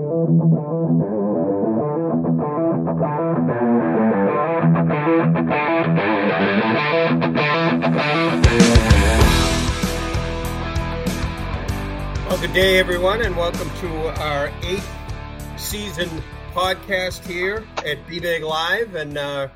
Well, 0.00 0.26
good 12.40 12.54
day, 12.54 12.78
everyone, 12.78 13.20
and 13.20 13.36
welcome 13.36 13.68
to 13.80 14.22
our 14.22 14.50
eighth 14.62 14.90
season 15.58 16.08
podcast 16.54 17.26
here 17.26 17.66
at 17.84 18.06
Be 18.08 18.20
Big 18.20 18.42
Live 18.42 18.94
and 18.94 19.18
uh, 19.18 19.48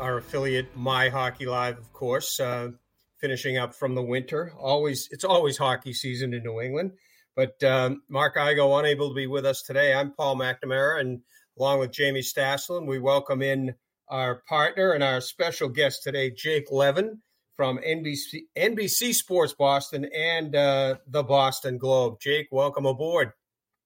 our 0.00 0.16
affiliate 0.16 0.76
My 0.76 1.08
Hockey 1.08 1.46
Live, 1.46 1.78
of 1.78 1.92
course, 1.92 2.40
uh, 2.40 2.70
finishing 3.18 3.58
up 3.58 3.76
from 3.76 3.94
the 3.94 4.02
winter. 4.02 4.52
Always, 4.58 5.08
it's 5.12 5.22
always 5.24 5.56
hockey 5.56 5.92
season 5.92 6.34
in 6.34 6.42
New 6.42 6.60
England. 6.60 6.94
But 7.36 7.62
um, 7.64 8.02
Mark 8.08 8.36
Igo 8.36 8.78
unable 8.78 9.08
to 9.08 9.14
be 9.14 9.26
with 9.26 9.44
us 9.44 9.62
today. 9.62 9.92
I'm 9.92 10.12
Paul 10.12 10.36
McNamara, 10.36 11.00
and 11.00 11.20
along 11.58 11.80
with 11.80 11.90
Jamie 11.90 12.20
Staslin, 12.20 12.86
we 12.86 12.98
welcome 12.98 13.42
in 13.42 13.74
our 14.08 14.42
partner 14.48 14.92
and 14.92 15.02
our 15.02 15.20
special 15.20 15.68
guest 15.68 16.02
today, 16.02 16.30
Jake 16.30 16.70
Levin 16.70 17.20
from 17.56 17.78
NBC, 17.78 18.42
NBC 18.56 19.14
Sports 19.14 19.52
Boston 19.52 20.08
and 20.14 20.54
uh, 20.54 20.96
the 21.06 21.22
Boston 21.22 21.78
Globe. 21.78 22.20
Jake, 22.20 22.48
welcome 22.50 22.86
aboard. 22.86 23.32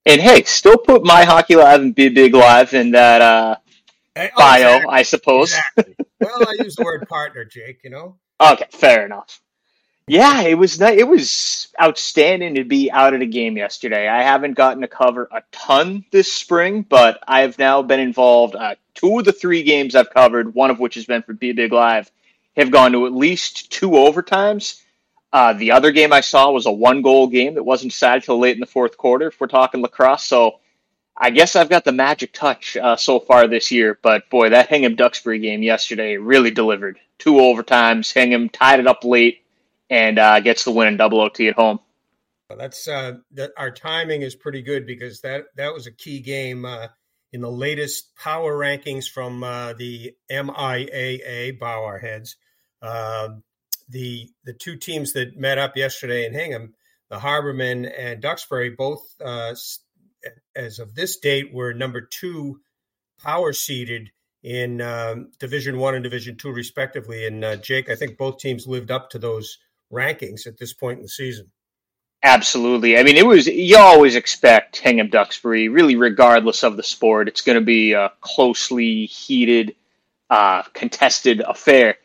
And 0.06 0.20
hey, 0.20 0.42
still 0.44 0.78
put 0.78 1.05
my 1.05 1.24
hockey 1.24 1.56
live 1.56 1.80
and 1.80 1.94
be 1.94 2.08
big 2.08 2.34
live 2.34 2.72
in 2.72 2.92
that 2.92 3.20
uh, 3.20 3.56
hey, 4.14 4.30
oh, 4.34 4.38
bio, 4.38 4.69
exactly. 4.69 4.94
I 4.94 5.02
suppose. 5.02 5.55
Exactly. 5.77 5.96
well, 6.20 6.48
I 6.48 6.62
use 6.62 6.77
the 6.77 6.84
word 6.84 7.06
partner, 7.08 7.44
Jake. 7.44 7.80
You 7.84 7.91
know. 7.91 8.19
Okay, 8.41 8.66
fair 8.70 9.05
enough. 9.05 9.41
Yeah, 10.08 10.40
it 10.42 10.54
was 10.54 10.80
it 10.80 11.06
was 11.06 11.68
outstanding 11.80 12.54
to 12.54 12.64
be 12.64 12.90
out 12.90 13.12
at 13.12 13.20
a 13.20 13.26
game 13.26 13.56
yesterday. 13.56 14.08
I 14.08 14.22
haven't 14.22 14.54
gotten 14.54 14.80
to 14.80 14.88
cover 14.88 15.28
a 15.30 15.42
ton 15.52 16.04
this 16.10 16.32
spring, 16.32 16.82
but 16.82 17.22
I 17.28 17.42
have 17.42 17.58
now 17.58 17.82
been 17.82 18.00
involved. 18.00 18.56
Uh, 18.56 18.76
two 18.94 19.18
of 19.18 19.27
the 19.27 19.33
three 19.33 19.62
games 19.62 19.94
I've 19.94 20.10
covered, 20.10 20.55
one 20.55 20.70
of 20.70 20.78
which 20.78 20.94
has 20.94 21.05
been 21.05 21.22
for 21.22 21.34
Be 21.34 21.52
Big 21.52 21.72
Live, 21.72 22.10
have 22.56 22.70
gone 22.70 22.92
to 22.92 23.06
at 23.06 23.12
least 23.12 23.70
two 23.70 23.91
overtimes. 23.91 24.83
Uh, 25.30 25.52
the 25.52 25.72
other 25.72 25.92
game 25.92 26.12
I 26.12 26.22
saw 26.22 26.50
was 26.50 26.64
a 26.64 26.72
one 26.72 27.02
goal 27.02 27.27
game 27.27 27.55
that 27.56 27.64
wasn't 27.64 27.92
decided 27.92 28.24
till 28.24 28.38
late 28.38 28.56
in 28.56 28.61
the 28.61 28.66
fourth 28.66 28.96
quarter. 28.96 29.28
If 29.28 29.38
we're 29.38 29.46
talking 29.46 29.83
lacrosse, 29.83 30.24
so 30.24 30.61
I 31.14 31.30
guess 31.30 31.55
I've 31.55 31.68
got 31.68 31.84
the 31.84 31.92
magic 31.92 32.33
touch 32.33 32.78
uh, 32.78 32.96
so 32.96 33.20
far 33.20 33.46
this 33.46 33.70
year. 33.70 33.98
But 34.00 34.30
boy, 34.30 34.48
that 34.50 34.68
Hingham 34.68 34.96
Duxbury 34.96 35.38
game 35.38 35.62
yesterday 35.62 36.16
really 36.16 36.50
delivered. 36.50 36.98
Two 37.18 37.34
overtimes. 37.34 38.11
Hingham 38.11 38.48
tied 38.48 38.80
it 38.80 38.86
up 38.86 39.05
late 39.05 39.42
and 39.91 40.19
uh, 40.19 40.41
gets 40.41 40.64
the 40.64 40.70
win 40.70 40.89
in 40.89 40.97
double 40.97 41.20
OT 41.20 41.48
at 41.48 41.55
home. 41.55 41.81
That's 42.56 42.89
uh, 42.89 43.19
that. 43.33 43.53
Our 43.58 43.70
timing 43.70 44.22
is 44.22 44.34
pretty 44.34 44.62
good 44.62 44.86
because 44.86 45.20
that 45.20 45.47
that 45.56 45.75
was 45.75 45.86
a 45.86 45.92
key 45.92 46.20
game 46.20 46.64
uh, 46.64 46.89
in 47.33 47.42
the 47.42 47.50
latest 47.50 48.17
power 48.17 48.56
rankings 48.56 49.08
from 49.08 49.45
uh, 49.45 49.75
the 49.75 50.14
MIAA 50.30 51.58
Bauer 51.58 51.98
heads. 51.98 52.36
Um, 52.80 53.42
the 53.89 54.30
the 54.45 54.55
two 54.55 54.77
teams 54.77 55.12
that 55.12 55.36
met 55.36 55.58
up 55.58 55.77
yesterday 55.77 56.25
in 56.27 56.33
Hingham, 56.33 56.75
the 57.11 57.19
Harbormen 57.19 57.91
and 57.97 58.23
Duxbury, 58.23 58.70
both 58.70 59.02
uh, 59.23 59.55
as 60.56 60.78
of 60.78 60.95
this 60.95 61.19
date 61.19 61.52
were 61.52 61.75
number 61.75 62.00
two 62.00 62.61
power 63.23 63.52
seeded 63.52 64.11
in 64.42 64.80
um, 64.80 65.33
Division 65.39 65.78
One 65.78 65.95
and 65.95 66.05
Division 66.05 66.36
Two, 66.36 66.50
respectively. 66.50 67.27
And 67.27 67.45
uh, 67.45 67.56
Jake, 67.56 67.91
I 67.91 67.95
think 67.95 68.17
both 68.17 68.39
teams 68.39 68.67
lived 68.67 68.91
up 68.91 69.11
to 69.11 69.19
those 69.19 69.58
rankings 69.92 70.47
at 70.47 70.58
this 70.58 70.72
point 70.72 70.98
in 70.98 71.03
the 71.03 71.08
season. 71.08 71.50
Absolutely. 72.22 72.98
I 72.98 73.05
mean, 73.05 73.17
it 73.17 73.27
was 73.27 73.47
you 73.47 73.77
always 73.78 74.17
expect 74.17 74.77
Hingham 74.77 75.08
Duxbury, 75.08 75.69
really, 75.69 75.95
regardless 75.95 76.64
of 76.64 76.77
the 76.77 76.83
sport, 76.83 77.28
it's 77.28 77.42
going 77.42 77.58
to 77.58 77.64
be 77.64 77.92
a 77.92 78.12
closely 78.20 79.06
heated, 79.06 79.77
uh, 80.28 80.62
contested 80.75 81.41
affair. 81.41 81.97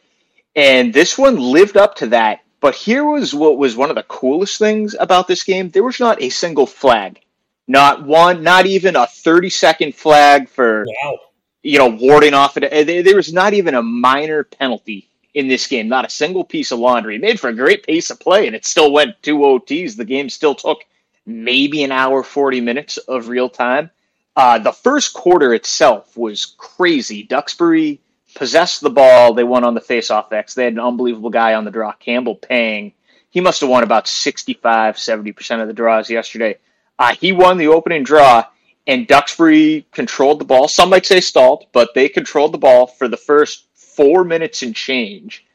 And 0.56 0.94
this 0.94 1.18
one 1.18 1.38
lived 1.38 1.78
up 1.78 1.96
to 1.96 2.08
that. 2.08 2.42
But 2.60 2.76
here 2.76 3.04
was 3.04 3.34
what 3.34 3.58
was 3.58 3.76
one 3.76 3.90
of 3.90 3.96
the 3.96 4.04
coolest 4.04 4.60
things 4.60 4.96
about 4.98 5.28
this 5.28 5.44
game. 5.44 5.70
There 5.70 5.84
was 5.84 6.00
not 6.00 6.22
a 6.22 6.30
single 6.30 6.68
flag. 6.68 7.20
Not 7.68 8.06
one, 8.06 8.44
not 8.44 8.66
even 8.66 8.96
a 8.96 9.08
30 9.08 9.50
second 9.50 9.96
flag 9.96 10.48
for, 10.48 10.86
wow. 11.04 11.18
you 11.64 11.80
know, 11.80 11.88
warding 11.88 12.34
off 12.34 12.56
it. 12.56 13.06
There 13.06 13.16
was 13.16 13.34
not 13.34 13.54
even 13.54 13.74
a 13.74 13.82
minor 13.82 14.44
penalty 14.44 15.10
in 15.34 15.48
this 15.48 15.68
game. 15.68 15.88
Not 15.88 16.06
a 16.06 16.10
single 16.10 16.44
piece 16.44 16.72
of 16.72 16.80
laundry. 16.80 17.16
It 17.16 17.22
made 17.22 17.40
for 17.40 17.50
a 17.50 17.56
great 17.56 17.86
pace 17.86 18.10
of 18.10 18.20
play, 18.20 18.48
and 18.48 18.56
it 18.56 18.66
still 18.66 18.92
went 18.92 19.22
two 19.22 19.38
OTs. 19.38 19.96
The 19.96 20.06
game 20.06 20.30
still 20.30 20.56
took 20.56 20.86
maybe 21.26 21.84
an 21.84 21.92
hour, 21.92 22.24
40 22.24 22.62
minutes 22.62 22.98
of 22.98 23.30
real 23.30 23.50
time. 23.50 23.90
Uh, 24.36 24.60
the 24.60 24.72
first 24.72 25.14
quarter 25.14 25.54
itself 25.54 26.18
was 26.18 26.56
crazy. 26.58 27.24
Duxbury 27.24 28.02
possessed 28.36 28.82
the 28.82 28.90
ball. 28.90 29.34
They 29.34 29.44
won 29.44 29.64
on 29.64 29.76
the 29.76 29.82
faceoff 29.82 30.32
X. 30.32 30.54
They 30.54 30.64
had 30.66 30.74
an 30.74 30.80
unbelievable 30.80 31.30
guy 31.30 31.54
on 31.54 31.66
the 31.66 31.72
draw, 31.72 31.92
Campbell 31.94 32.36
Pang. 32.36 32.94
He 33.30 33.42
must 33.42 33.62
have 33.62 33.70
won 33.70 33.84
about 33.84 34.08
65, 34.08 34.96
70% 34.96 35.62
of 35.62 35.68
the 35.68 35.74
draws 35.74 36.10
yesterday. 36.10 36.58
Uh, 36.98 37.16
he 37.16 37.32
won 37.32 37.58
the 37.58 37.68
opening 37.68 38.04
draw, 38.04 38.46
and 38.86 39.08
Duxbury 39.08 39.88
controlled 39.92 40.40
the 40.40 40.46
ball. 40.46 40.68
Some 40.68 40.90
might 40.90 41.06
say 41.06 41.20
stalled, 41.20 41.66
but 41.72 41.90
they 41.96 42.10
controlled 42.10 42.54
the 42.54 42.60
ball 42.60 42.88
for 42.88 43.08
the 43.08 43.18
first 43.18 43.66
four 43.96 44.24
minutes 44.24 44.62
and 44.64 44.76
change. 44.76 45.46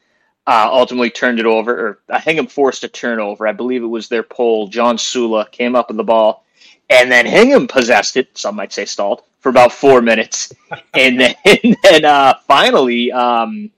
Uh, 0.47 0.67
ultimately 0.71 1.11
turned 1.11 1.39
it 1.39 1.45
over, 1.45 1.87
or 1.87 1.99
I 2.09 2.21
think 2.21 2.39
I'm 2.39 2.47
forced 2.47 2.83
a 2.83 2.87
turnover. 2.87 3.47
I 3.47 3.51
believe 3.51 3.83
it 3.83 3.87
was 3.87 4.09
their 4.09 4.23
pole. 4.23 4.67
John 4.67 4.97
Sula 4.97 5.47
came 5.51 5.75
up 5.75 5.89
with 5.89 5.97
the 5.97 6.03
ball, 6.03 6.43
and 6.89 7.11
then 7.11 7.27
Hingham 7.27 7.67
possessed 7.67 8.17
it. 8.17 8.35
Some 8.35 8.55
might 8.55 8.73
say 8.73 8.85
stalled 8.85 9.21
for 9.41 9.49
about 9.49 9.71
four 9.71 10.01
minutes, 10.01 10.51
and 10.95 11.19
then 11.19 11.35
and 11.45 11.77
then 11.83 12.05
uh, 12.05 12.33
finally 12.47 13.11
um, 13.11 13.69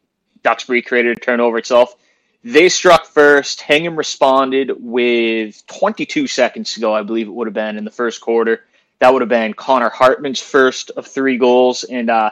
Duxbury 0.44 0.82
created 0.82 1.18
a 1.18 1.20
turnover 1.20 1.58
itself. 1.58 1.96
They 2.44 2.70
struck 2.70 3.06
first. 3.06 3.62
Hingham 3.62 3.96
responded 3.96 4.72
with 4.80 5.66
22 5.68 6.26
seconds 6.28 6.74
to 6.74 6.80
go, 6.80 6.94
I 6.94 7.04
believe 7.04 7.28
it 7.28 7.32
would 7.32 7.48
have 7.48 7.54
been 7.54 7.78
in 7.78 7.86
the 7.86 7.92
first 7.92 8.20
quarter. 8.22 8.66
That 9.00 9.14
would 9.14 9.22
have 9.22 9.30
been 9.30 9.54
Connor 9.54 9.90
Hartman's 9.90 10.40
first 10.40 10.92
of 10.92 11.06
three 11.06 11.38
goals, 11.38 11.84
and 11.84 12.10
uh, 12.10 12.32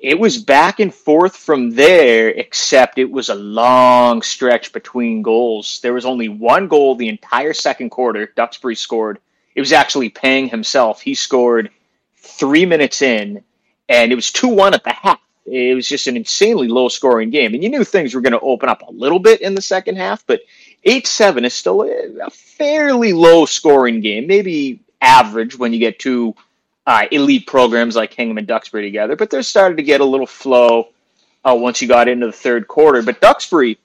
it 0.00 0.18
was 0.18 0.38
back 0.38 0.80
and 0.80 0.92
forth 0.92 1.36
from 1.36 1.70
there. 1.70 2.30
Except 2.30 2.98
it 2.98 3.10
was 3.10 3.28
a 3.28 3.34
long 3.34 4.22
stretch 4.22 4.72
between 4.72 5.22
goals. 5.22 5.80
There 5.82 5.94
was 5.94 6.06
only 6.06 6.28
one 6.28 6.68
goal 6.68 6.94
the 6.94 7.08
entire 7.08 7.52
second 7.52 7.90
quarter. 7.90 8.32
Duxbury 8.34 8.74
scored. 8.74 9.18
It 9.54 9.60
was 9.60 9.72
actually 9.72 10.08
Pang 10.08 10.48
himself. 10.48 11.00
He 11.00 11.14
scored 11.14 11.70
three 12.16 12.64
minutes 12.64 13.02
in, 13.02 13.42
and 13.88 14.12
it 14.12 14.14
was 14.14 14.32
2 14.32 14.48
1 14.48 14.74
at 14.74 14.84
the 14.84 14.92
half. 14.92 15.20
It 15.44 15.74
was 15.74 15.88
just 15.88 16.06
an 16.06 16.16
insanely 16.16 16.68
low 16.68 16.88
scoring 16.88 17.30
game. 17.30 17.54
And 17.54 17.62
you 17.62 17.68
knew 17.68 17.82
things 17.82 18.14
were 18.14 18.20
going 18.20 18.32
to 18.32 18.40
open 18.40 18.68
up 18.68 18.82
a 18.82 18.92
little 18.92 19.18
bit 19.18 19.40
in 19.40 19.54
the 19.54 19.62
second 19.62 19.96
half, 19.96 20.24
but 20.26 20.42
8 20.84 21.06
7 21.06 21.44
is 21.44 21.54
still 21.54 21.82
a 21.82 22.30
fairly 22.30 23.12
low 23.12 23.46
scoring 23.46 24.00
game, 24.00 24.26
maybe 24.26 24.80
average 25.00 25.58
when 25.58 25.72
you 25.72 25.78
get 25.78 25.98
two 25.98 26.34
uh, 26.90 27.06
elite 27.12 27.46
programs 27.46 27.94
like 27.94 28.12
Hingham 28.12 28.36
and 28.36 28.48
Duxbury 28.48 28.82
together. 28.82 29.14
But 29.14 29.30
they're 29.30 29.44
starting 29.44 29.76
to 29.76 29.82
get 29.84 30.00
a 30.00 30.04
little 30.04 30.26
flow 30.26 30.88
uh, 31.44 31.54
once 31.56 31.80
you 31.80 31.86
got 31.86 32.08
into 32.08 32.26
the 32.26 32.32
third 32.32 32.66
quarter. 32.66 33.00
But 33.00 33.20
Duxbury, 33.20 33.78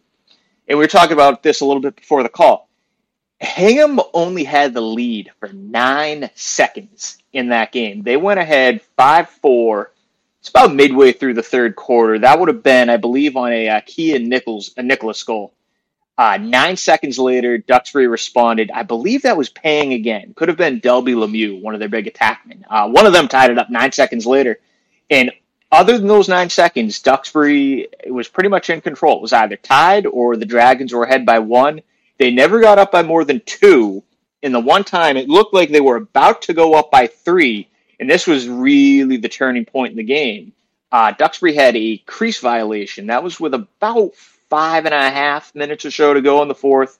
and 0.67 0.79
we 0.79 0.83
were 0.83 0.89
talking 0.89 1.13
about 1.13 1.43
this 1.43 1.61
a 1.61 1.65
little 1.65 1.83
bit 1.83 1.95
before 1.95 2.23
the 2.23 2.29
call, 2.29 2.67
Hingham 3.39 3.99
only 4.15 4.43
had 4.43 4.73
the 4.73 4.81
lead 4.81 5.29
for 5.39 5.49
nine 5.53 6.31
seconds 6.33 7.19
in 7.31 7.49
that 7.49 7.71
game. 7.71 8.01
They 8.01 8.17
went 8.17 8.39
ahead 8.39 8.81
5 8.97 9.29
4. 9.29 9.91
It's 10.39 10.49
about 10.49 10.73
midway 10.73 11.11
through 11.11 11.35
the 11.35 11.43
third 11.43 11.75
quarter. 11.75 12.17
That 12.17 12.39
would 12.39 12.47
have 12.49 12.63
been, 12.63 12.89
I 12.89 12.97
believe, 12.97 13.37
on 13.37 13.51
a 13.51 13.69
uh, 13.69 13.81
Kia 13.85 14.17
Nichols, 14.17 14.73
a 14.77 14.81
Nicholas 14.81 15.21
goal. 15.21 15.53
Uh, 16.17 16.37
nine 16.37 16.77
seconds 16.77 17.19
later, 17.19 17.57
Duxbury 17.57 18.07
responded. 18.07 18.71
I 18.71 18.83
believe 18.83 19.23
that 19.23 19.37
was 19.37 19.49
Pang 19.49 19.93
again. 19.93 20.33
Could 20.35 20.47
have 20.47 20.57
been 20.57 20.79
Delby 20.79 21.13
Lemieux, 21.13 21.61
one 21.61 21.73
of 21.73 21.79
their 21.79 21.89
big 21.89 22.05
attackmen. 22.05 22.63
Uh, 22.69 22.87
one 22.89 23.05
of 23.05 23.13
them 23.13 23.27
tied 23.27 23.51
it 23.51 23.59
up 23.59 23.69
nine 23.69 23.91
seconds 23.91 24.25
later. 24.25 24.59
And 25.09 25.31
other 25.71 25.97
than 25.97 26.07
those 26.07 26.29
nine 26.29 26.49
seconds, 26.49 27.01
Duxbury 27.01 27.89
was 28.07 28.29
pretty 28.29 28.49
much 28.49 28.69
in 28.69 28.79
control. 28.79 29.17
It 29.17 29.23
was 29.23 29.33
either 29.33 29.57
tied 29.57 30.05
or 30.05 30.37
the 30.37 30.45
Dragons 30.45 30.93
were 30.93 31.03
ahead 31.03 31.25
by 31.25 31.39
one. 31.39 31.81
They 32.17 32.31
never 32.31 32.61
got 32.61 32.79
up 32.79 32.93
by 32.93 33.03
more 33.03 33.25
than 33.25 33.41
two. 33.45 34.03
In 34.41 34.53
the 34.53 34.59
one 34.59 34.83
time, 34.85 35.17
it 35.17 35.27
looked 35.27 35.53
like 35.53 35.69
they 35.69 35.81
were 35.81 35.97
about 35.97 36.43
to 36.43 36.53
go 36.53 36.75
up 36.75 36.91
by 36.91 37.07
three, 37.07 37.67
and 37.99 38.09
this 38.09 38.27
was 38.27 38.47
really 38.47 39.17
the 39.17 39.27
turning 39.27 39.65
point 39.65 39.91
in 39.91 39.97
the 39.97 40.03
game. 40.03 40.53
Uh, 40.91 41.11
Duxbury 41.11 41.55
had 41.55 41.75
a 41.75 41.97
crease 41.97 42.39
violation. 42.39 43.07
That 43.07 43.23
was 43.23 43.39
with 43.39 43.53
about 43.53 44.13
five 44.49 44.85
and 44.85 44.93
a 44.93 45.09
half 45.09 45.53
minutes 45.55 45.85
or 45.85 45.91
so 45.91 46.13
to 46.13 46.21
go 46.21 46.41
in 46.41 46.47
the 46.47 46.55
fourth. 46.55 46.99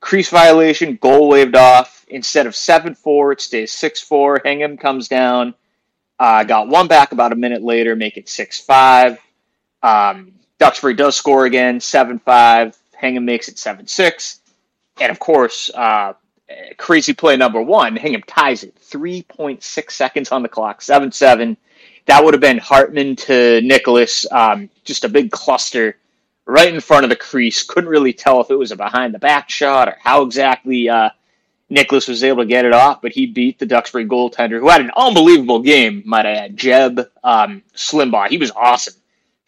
Crease 0.00 0.30
violation, 0.30 0.96
goal 0.96 1.28
waved 1.28 1.56
off. 1.56 2.06
Instead 2.08 2.46
of 2.46 2.56
7 2.56 2.94
4, 2.94 3.32
it 3.32 3.40
stays 3.40 3.72
6 3.72 4.00
4. 4.00 4.42
Hingham 4.44 4.76
comes 4.76 5.08
down. 5.08 5.54
Uh, 6.18 6.44
got 6.44 6.68
one 6.68 6.88
back 6.88 7.12
about 7.12 7.32
a 7.32 7.36
minute 7.36 7.62
later, 7.62 7.94
make 7.96 8.16
it 8.16 8.28
6 8.28 8.60
5. 8.60 9.18
Um, 9.82 10.32
Duxbury 10.58 10.94
does 10.94 11.16
score 11.16 11.44
again, 11.44 11.80
7 11.80 12.18
5. 12.18 12.76
Hingham 12.96 13.24
makes 13.24 13.48
it 13.48 13.58
7 13.58 13.86
6 13.86 14.40
and 15.00 15.10
of 15.10 15.18
course, 15.18 15.70
uh, 15.74 16.14
crazy 16.76 17.12
play 17.12 17.36
number 17.36 17.60
one. 17.62 17.96
Hingham 17.96 18.22
ties 18.26 18.64
it. 18.64 18.74
3.6 18.76 19.90
seconds 19.90 20.32
on 20.32 20.42
the 20.42 20.48
clock, 20.48 20.82
7 20.82 21.12
7. 21.12 21.56
That 22.06 22.24
would 22.24 22.34
have 22.34 22.40
been 22.40 22.58
Hartman 22.58 23.16
to 23.16 23.60
Nicholas. 23.60 24.26
Um, 24.30 24.70
just 24.84 25.04
a 25.04 25.08
big 25.08 25.30
cluster 25.30 25.96
right 26.48 26.72
in 26.72 26.80
front 26.80 27.04
of 27.04 27.10
the 27.10 27.16
crease. 27.16 27.62
Couldn't 27.62 27.90
really 27.90 28.14
tell 28.14 28.40
if 28.40 28.50
it 28.50 28.56
was 28.56 28.72
a 28.72 28.76
behind 28.76 29.14
the 29.14 29.18
back 29.18 29.50
shot 29.50 29.88
or 29.88 29.96
how 30.00 30.22
exactly 30.22 30.88
uh, 30.88 31.10
Nicholas 31.68 32.08
was 32.08 32.24
able 32.24 32.42
to 32.42 32.48
get 32.48 32.64
it 32.64 32.72
off, 32.72 33.02
but 33.02 33.12
he 33.12 33.26
beat 33.26 33.58
the 33.58 33.66
Duxbury 33.66 34.06
goaltender, 34.06 34.58
who 34.58 34.70
had 34.70 34.80
an 34.80 34.90
unbelievable 34.96 35.60
game, 35.60 36.02
might 36.06 36.24
I 36.24 36.32
add. 36.32 36.56
Jeb 36.56 37.00
um, 37.22 37.62
Slimbaugh. 37.74 38.28
He 38.28 38.38
was 38.38 38.50
awesome 38.50 38.94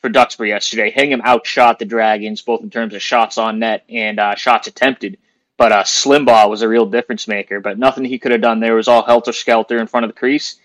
for 0.03 0.11
Duxbury 0.11 0.51
yesterday. 0.51 0.91
Hingham 0.91 1.23
outshot 1.25 1.79
the 1.79 1.87
Dragons, 1.87 2.43
both 2.43 2.63
in 2.63 2.71
terms 2.71 2.95
of 2.95 3.01
shots 3.01 3.39
on 3.39 3.59
net 3.59 3.85
and 3.89 4.21
uh, 4.21 4.35
shots 4.35 4.69
attempted. 4.69 5.17
But 5.57 5.73
uh, 5.73 5.83
Slimbaugh 5.85 6.51
was 6.51 6.61
a 6.61 6.69
real 6.69 6.87
difference 6.87 7.27
maker. 7.27 7.61
But 7.61 7.79
nothing 7.79 8.05
he 8.05 8.19
could 8.19 8.33
have 8.33 8.43
done 8.43 8.61
there 8.61 8.75
was 8.75 8.89
all 8.89 9.05
helter 9.05 9.33
skelter 9.33 9.79
in 9.79 9.87
front 9.87 10.05
of 10.05 10.11
the 10.11 10.19
crease. 10.19 10.57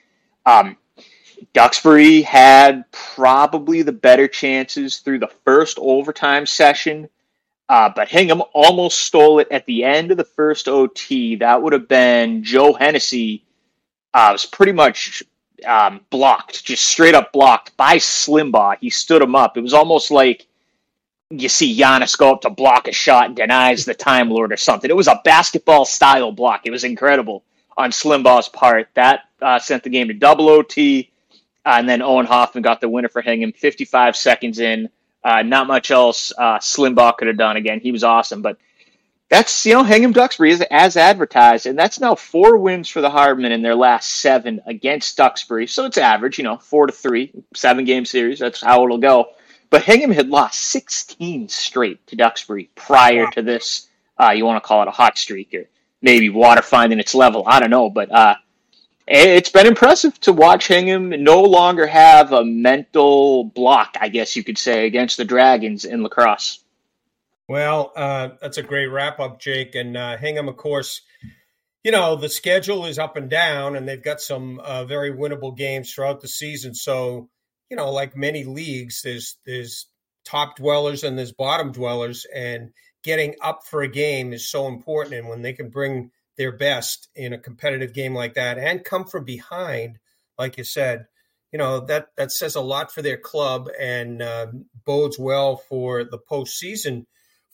Um, 0.45 0.75
Duxbury 1.53 2.21
had 2.21 2.89
probably 2.91 3.81
the 3.81 3.91
better 3.91 4.27
chances 4.27 4.97
through 4.97 5.19
the 5.19 5.31
first 5.45 5.77
overtime 5.79 6.45
session, 6.45 7.09
uh, 7.69 7.89
but 7.95 8.09
Hingham 8.09 8.43
almost 8.53 8.99
stole 8.99 9.39
it 9.39 9.47
at 9.51 9.65
the 9.65 9.83
end 9.83 10.11
of 10.11 10.17
the 10.17 10.23
first 10.23 10.67
OT. 10.67 11.37
That 11.37 11.61
would 11.61 11.73
have 11.73 11.87
been 11.87 12.43
Joe 12.43 12.73
Hennessy. 12.73 13.43
Uh, 14.13 14.29
was 14.31 14.45
pretty 14.45 14.71
much 14.71 15.23
um, 15.65 16.01
blocked, 16.09 16.63
just 16.63 16.85
straight 16.85 17.15
up 17.15 17.31
blocked 17.33 17.75
by 17.77 17.97
Slimbaugh. 17.97 18.77
He 18.79 18.89
stood 18.89 19.21
him 19.21 19.35
up. 19.35 19.57
It 19.57 19.61
was 19.61 19.73
almost 19.73 20.11
like 20.11 20.47
you 21.29 21.49
see 21.49 21.77
Giannis 21.77 22.17
go 22.17 22.33
up 22.33 22.41
to 22.41 22.49
block 22.49 22.87
a 22.87 22.91
shot 22.91 23.27
and 23.27 23.35
denies 23.35 23.85
the 23.85 23.93
Time 23.93 24.29
Lord 24.29 24.51
or 24.51 24.57
something. 24.57 24.89
It 24.89 24.95
was 24.95 25.07
a 25.07 25.21
basketball 25.23 25.85
style 25.85 26.31
block. 26.31 26.61
It 26.65 26.71
was 26.71 26.83
incredible 26.83 27.43
on 27.77 27.91
Slimbaugh's 27.91 28.49
part. 28.49 28.89
That 28.93 29.21
uh, 29.41 29.59
sent 29.59 29.83
the 29.83 29.89
game 29.89 30.07
to 30.07 30.13
double 30.13 30.49
OT. 30.49 31.11
Uh, 31.65 31.75
and 31.79 31.89
then 31.89 32.01
Owen 32.01 32.25
Hoffman 32.25 32.61
got 32.61 32.81
the 32.81 32.89
winner 32.89 33.09
for 33.09 33.21
Hingham 33.21 33.51
55 33.51 34.15
seconds 34.15 34.59
in. 34.59 34.89
Uh, 35.23 35.41
not 35.41 35.65
much 35.65 35.89
else 35.89 36.31
uh, 36.37 36.59
Slimbaugh 36.59 37.17
could 37.17 37.27
have 37.27 37.37
done 37.37 37.57
again. 37.57 37.79
He 37.79 37.91
was 37.91 38.03
awesome. 38.03 38.43
But 38.43 38.57
that's, 39.29 39.65
you 39.65 39.73
know, 39.73 39.83
Hingham 39.83 40.11
Duxbury 40.11 40.51
is 40.51 40.61
as 40.69 40.97
advertised. 40.97 41.65
And 41.65 41.77
that's 41.77 41.99
now 41.99 42.13
four 42.13 42.57
wins 42.57 42.87
for 42.87 43.01
the 43.01 43.09
Harbormen 43.09 43.49
in 43.49 43.63
their 43.63 43.73
last 43.73 44.19
seven 44.19 44.61
against 44.67 45.17
Duxbury. 45.17 45.65
So 45.65 45.85
it's 45.85 45.97
average, 45.97 46.37
you 46.37 46.43
know, 46.43 46.57
four 46.57 46.85
to 46.85 46.93
three, 46.93 47.31
seven 47.55 47.85
game 47.85 48.05
series. 48.05 48.37
That's 48.37 48.61
how 48.61 48.83
it'll 48.85 48.99
go. 48.99 49.29
But 49.71 49.81
Hingham 49.83 50.11
had 50.11 50.29
lost 50.29 50.61
16 50.61 51.49
straight 51.49 52.05
to 52.07 52.15
Duxbury 52.15 52.69
prior 52.75 53.25
to 53.31 53.41
this. 53.41 53.87
Uh, 54.17 54.29
you 54.29 54.45
want 54.45 54.63
to 54.63 54.67
call 54.67 54.83
it 54.83 54.87
a 54.87 54.91
hot 54.91 55.17
streak 55.17 55.53
or 55.55 55.65
maybe 56.03 56.29
water 56.29 56.61
finding 56.61 56.99
its 56.99 57.15
level. 57.15 57.43
I 57.47 57.59
don't 57.59 57.71
know. 57.71 57.89
But 57.89 58.11
uh, 58.11 58.35
it's 59.07 59.49
been 59.49 59.67
impressive 59.67 60.19
to 60.21 60.33
watch 60.33 60.67
Hingham 60.67 61.23
no 61.23 61.41
longer 61.41 61.85
have 61.85 62.31
a 62.31 62.43
mental 62.43 63.43
block, 63.43 63.95
I 63.99 64.09
guess 64.09 64.35
you 64.35 64.43
could 64.43 64.57
say, 64.57 64.85
against 64.85 65.17
the 65.17 65.25
Dragons 65.25 65.85
in 65.85 66.03
lacrosse. 66.03 66.63
Well, 67.47 67.91
uh, 67.95 68.29
that's 68.41 68.57
a 68.57 68.63
great 68.63 68.87
wrap 68.87 69.19
up, 69.19 69.39
Jake. 69.39 69.75
And 69.75 69.95
uh, 69.95 70.17
Hingham, 70.17 70.47
of 70.47 70.57
course, 70.57 71.01
you 71.83 71.91
know, 71.91 72.15
the 72.15 72.29
schedule 72.29 72.87
is 72.87 72.97
up 72.97 73.15
and 73.15 73.29
down, 73.29 73.75
and 73.75 73.87
they've 73.87 74.01
got 74.01 74.19
some 74.19 74.59
uh, 74.59 74.85
very 74.85 75.11
winnable 75.11 75.55
games 75.55 75.93
throughout 75.93 76.21
the 76.21 76.27
season. 76.27 76.73
So 76.73 77.29
you 77.69 77.77
know, 77.77 77.91
like 77.91 78.15
many 78.15 78.43
leagues, 78.43 79.01
there's 79.01 79.37
there's 79.45 79.87
top 80.23 80.57
dwellers 80.57 81.03
and 81.03 81.17
there's 81.17 81.31
bottom 81.31 81.71
dwellers, 81.71 82.25
and 82.33 82.71
getting 83.03 83.35
up 83.41 83.65
for 83.65 83.81
a 83.81 83.87
game 83.87 84.33
is 84.33 84.49
so 84.49 84.67
important. 84.67 85.15
And 85.15 85.27
when 85.27 85.41
they 85.41 85.53
can 85.53 85.69
bring 85.69 86.11
their 86.37 86.51
best 86.51 87.09
in 87.15 87.33
a 87.33 87.39
competitive 87.39 87.93
game 87.93 88.13
like 88.13 88.33
that 88.33 88.57
and 88.57 88.83
come 88.83 89.05
from 89.05 89.23
behind, 89.23 89.99
like 90.37 90.57
you 90.57 90.63
said, 90.63 91.05
you 91.51 91.59
know 91.59 91.79
that 91.85 92.07
that 92.17 92.31
says 92.31 92.55
a 92.55 92.61
lot 92.61 92.91
for 92.91 93.01
their 93.01 93.17
club 93.17 93.69
and 93.79 94.21
uh, 94.21 94.47
bodes 94.85 95.17
well 95.17 95.55
for 95.55 96.03
the 96.03 96.19
postseason 96.19 97.05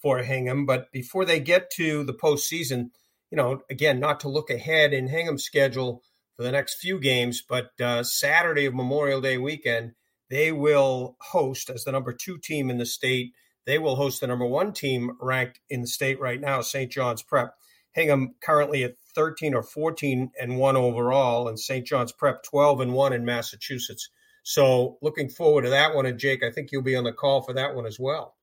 for 0.01 0.19
Hingham. 0.19 0.65
But 0.65 0.91
before 0.91 1.25
they 1.25 1.39
get 1.39 1.69
to 1.71 2.03
the 2.03 2.13
postseason, 2.13 2.89
you 3.29 3.37
know, 3.37 3.61
again, 3.69 3.99
not 3.99 4.19
to 4.21 4.29
look 4.29 4.49
ahead 4.49 4.93
in 4.93 5.07
Hingham's 5.07 5.43
schedule 5.43 6.03
for 6.35 6.43
the 6.43 6.51
next 6.51 6.79
few 6.79 6.99
games, 6.99 7.43
but 7.47 7.69
uh, 7.79 8.03
Saturday 8.03 8.65
of 8.65 8.73
Memorial 8.73 9.21
Day 9.21 9.37
weekend, 9.37 9.91
they 10.29 10.51
will 10.51 11.15
host 11.21 11.69
as 11.69 11.83
the 11.83 11.91
number 11.91 12.13
two 12.13 12.37
team 12.37 12.69
in 12.69 12.77
the 12.77 12.85
state. 12.85 13.33
They 13.65 13.77
will 13.77 13.95
host 13.95 14.21
the 14.21 14.27
number 14.27 14.45
one 14.45 14.73
team 14.73 15.11
ranked 15.21 15.59
in 15.69 15.81
the 15.81 15.87
state 15.87 16.19
right 16.19 16.41
now, 16.41 16.61
St. 16.61 16.91
John's 16.91 17.21
Prep. 17.21 17.53
Hingham 17.93 18.35
currently 18.41 18.83
at 18.83 18.95
13 19.15 19.53
or 19.53 19.63
14 19.63 20.31
and 20.39 20.57
one 20.57 20.77
overall, 20.77 21.47
and 21.47 21.59
St. 21.59 21.85
John's 21.85 22.11
Prep 22.11 22.43
12 22.43 22.81
and 22.81 22.93
one 22.93 23.13
in 23.13 23.25
Massachusetts. 23.25 24.09
So 24.43 24.97
looking 25.01 25.29
forward 25.29 25.63
to 25.63 25.69
that 25.69 25.93
one. 25.93 26.05
And 26.05 26.17
Jake, 26.17 26.43
I 26.43 26.51
think 26.51 26.71
you'll 26.71 26.81
be 26.81 26.95
on 26.95 27.03
the 27.03 27.13
call 27.13 27.41
for 27.41 27.53
that 27.53 27.75
one 27.75 27.85
as 27.85 27.99
well. 27.99 28.35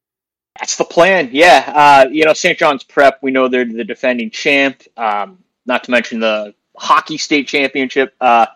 That's 0.59 0.77
the 0.77 0.85
plan. 0.85 1.31
Yeah. 1.33 1.73
Uh, 1.75 2.09
you 2.11 2.25
know, 2.25 2.33
St. 2.33 2.59
John's 2.59 2.85
Prep, 2.85 3.19
we 3.23 3.31
know 3.31 3.49
they're 3.49 3.65
the 3.65 3.85
defending 3.85 4.31
champ, 4.31 4.83
um, 4.97 5.39
not 5.67 5.85
to 5.85 5.91
mention 5.91 6.21
the 6.21 6.55
hockey 6.77 7.19
state 7.19 7.49
championship. 7.49 8.15
Uh, 8.21 8.47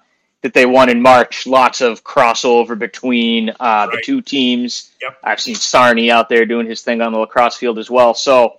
that 0.43 0.55
they 0.55 0.67
won 0.67 0.89
in 0.89 1.01
March. 1.01 1.47
Lots 1.47 1.81
of 1.81 2.05
crossover 2.05 2.79
between 2.79 3.51
uh, 3.51 3.55
right. 3.61 3.91
the 3.93 4.03
two 4.05 4.21
teams. 4.21 4.91
Yep. 5.01 5.19
I've 5.23 5.41
seen 5.41 5.55
Sarney 5.55 6.11
out 6.11 6.29
there 6.29 6.45
doing 6.45 6.67
his 6.67 6.83
thing 6.83 7.01
on 7.01 7.13
the 7.13 7.19
lacrosse 7.19 7.57
field 7.57 7.79
as 7.79 7.89
well. 7.89 8.13
So, 8.13 8.59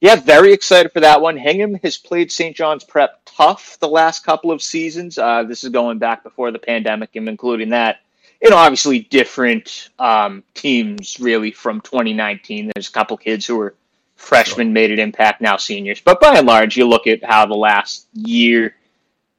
yeah, 0.00 0.16
very 0.16 0.52
excited 0.52 0.92
for 0.92 1.00
that 1.00 1.20
one. 1.20 1.36
Hingham 1.36 1.74
has 1.82 1.96
played 1.96 2.30
St. 2.30 2.54
John's 2.54 2.84
Prep 2.84 3.20
tough 3.24 3.78
the 3.80 3.88
last 3.88 4.24
couple 4.24 4.52
of 4.52 4.62
seasons. 4.62 5.18
Uh, 5.18 5.42
this 5.42 5.64
is 5.64 5.70
going 5.70 5.98
back 5.98 6.22
before 6.22 6.50
the 6.50 6.58
pandemic, 6.58 7.16
and 7.16 7.28
including 7.28 7.70
that. 7.70 8.00
You 8.42 8.50
know, 8.50 8.56
obviously 8.56 9.00
different 9.00 9.88
um, 9.98 10.44
teams 10.54 11.18
really 11.18 11.50
from 11.50 11.80
2019. 11.80 12.70
There's 12.72 12.88
a 12.88 12.92
couple 12.92 13.16
kids 13.16 13.44
who 13.44 13.56
were 13.56 13.74
freshmen, 14.14 14.68
sure. 14.68 14.72
made 14.72 14.92
an 14.92 15.00
impact, 15.00 15.40
now 15.40 15.56
seniors. 15.56 16.00
But 16.00 16.20
by 16.20 16.38
and 16.38 16.46
large, 16.46 16.76
you 16.76 16.86
look 16.86 17.08
at 17.08 17.24
how 17.24 17.46
the 17.46 17.54
last 17.54 18.06
year 18.12 18.76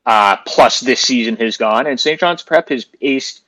uh, 0.06 0.38
plus 0.46 0.82
this 0.82 1.02
season 1.02 1.38
has 1.38 1.56
gone, 1.56 1.88
and 1.88 2.00
St. 2.00 2.20
John's 2.20 2.44
Prep 2.44 2.70
has 2.70 2.86
aced 3.02 3.42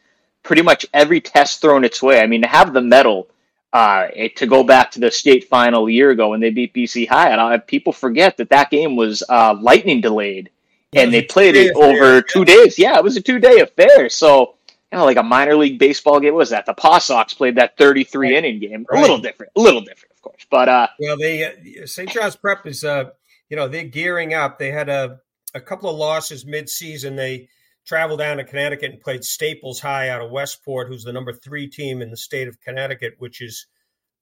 pretty 0.44 0.62
much 0.62 0.86
every 0.94 1.20
test 1.20 1.62
thrown 1.62 1.84
its 1.84 2.02
way. 2.02 2.22
I 2.22 2.28
mean, 2.28 2.44
to 2.44 2.48
have 2.48 2.72
the 2.72 2.82
medal, 2.82 3.28
uh, 3.74 4.08
to 4.36 4.48
go 4.48 4.64
back 4.64 4.92
to 4.92 5.00
the 5.00 5.12
state 5.12 5.48
final 5.48 5.88
a 5.88 5.92
year 5.92 6.12
ago 6.12 6.30
when 6.30 6.40
they 6.40 6.50
beat 6.50 6.74
BC 6.74 7.08
High, 7.08 7.30
and 7.30 7.40
uh, 7.40 7.58
people 7.60 7.94
forget 7.94 8.38
that 8.38 8.50
that 8.50 8.70
game 8.70 8.96
was 8.96 9.24
uh, 9.30 9.56
lightning 9.60 10.02
delayed, 10.02 10.50
and 10.94 11.14
they 11.14 11.22
played 11.22 11.56
it 11.56 11.76
over 11.76 12.22
two 12.22 12.44
days. 12.44 12.78
Yeah, 12.78 12.98
it 12.98 13.04
was 13.04 13.16
a 13.16 13.22
two 13.22 13.40
day 13.40 13.60
affair. 13.60 14.10
So, 14.10 14.56
you 14.92 14.98
know, 14.98 15.06
like 15.06 15.18
a 15.18 15.24
minor 15.24 15.56
league 15.56 15.80
baseball 15.80 16.20
game. 16.20 16.34
What 16.34 16.40
was 16.40 16.50
that? 16.50 16.66
The 16.66 16.74
Paw 16.74 17.00
Sox 17.00 17.34
played 17.34 17.56
that 17.56 17.78
33 17.78 18.28
right. 18.28 18.38
inning 18.38 18.60
game. 18.60 18.86
Right. 18.90 19.00
A 19.00 19.02
little 19.02 19.20
different, 19.20 19.54
a 19.56 19.62
little 19.62 19.82
different, 19.82 20.12
of 20.16 20.22
course. 20.22 20.46
But, 20.50 20.68
uh, 20.68 20.88
well, 21.00 21.18
they, 21.18 21.46
uh, 21.46 21.86
St. 21.86 22.10
John's 22.10 22.36
Prep 22.36 22.68
is, 22.68 22.84
uh, 22.84 23.12
you 23.50 23.56
know, 23.56 23.70
they're 23.70 23.86
gearing 23.86 24.34
up. 24.34 24.60
They 24.60 24.72
had 24.72 24.90
a, 24.90 25.22
a 25.54 25.62
couple 25.62 25.90
of 25.90 25.96
losses 25.96 26.46
mid-season. 26.46 27.16
They 27.16 27.48
traveled 27.92 28.20
down 28.20 28.38
to 28.38 28.46
Connecticut 28.46 28.94
and 28.94 29.02
played 29.02 29.26
Staples 29.26 29.82
High 29.82 30.08
out 30.08 30.22
of 30.22 30.32
Westport, 30.32 30.88
who's 30.88 31.04
the 31.04 31.12
number 31.12 31.34
three 31.34 31.68
team 31.68 32.02
in 32.02 32.10
the 32.10 32.16
state 32.16 32.48
of 32.48 32.62
Connecticut, 32.62 33.16
which 33.18 33.42
is 33.42 33.68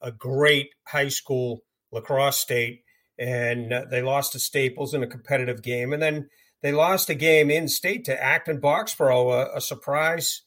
a 0.01 0.11
great 0.11 0.69
high 0.87 1.09
school 1.09 1.61
lacrosse 1.91 2.39
state. 2.39 2.81
And 3.19 3.71
uh, 3.71 3.85
they 3.91 4.01
lost 4.01 4.31
to 4.31 4.39
Staples 4.39 4.95
in 4.95 5.03
a 5.03 5.07
competitive 5.07 5.61
game, 5.61 5.93
and 5.93 6.01
then 6.01 6.29
they 6.63 6.71
lost 6.71 7.11
a 7.11 7.13
game 7.13 7.51
in 7.51 7.67
state 7.67 8.05
to 8.05 8.19
Acton 8.19 8.59
Boxborough, 8.59 9.45
a, 9.53 9.57
a 9.57 9.61
surprise 9.61 10.41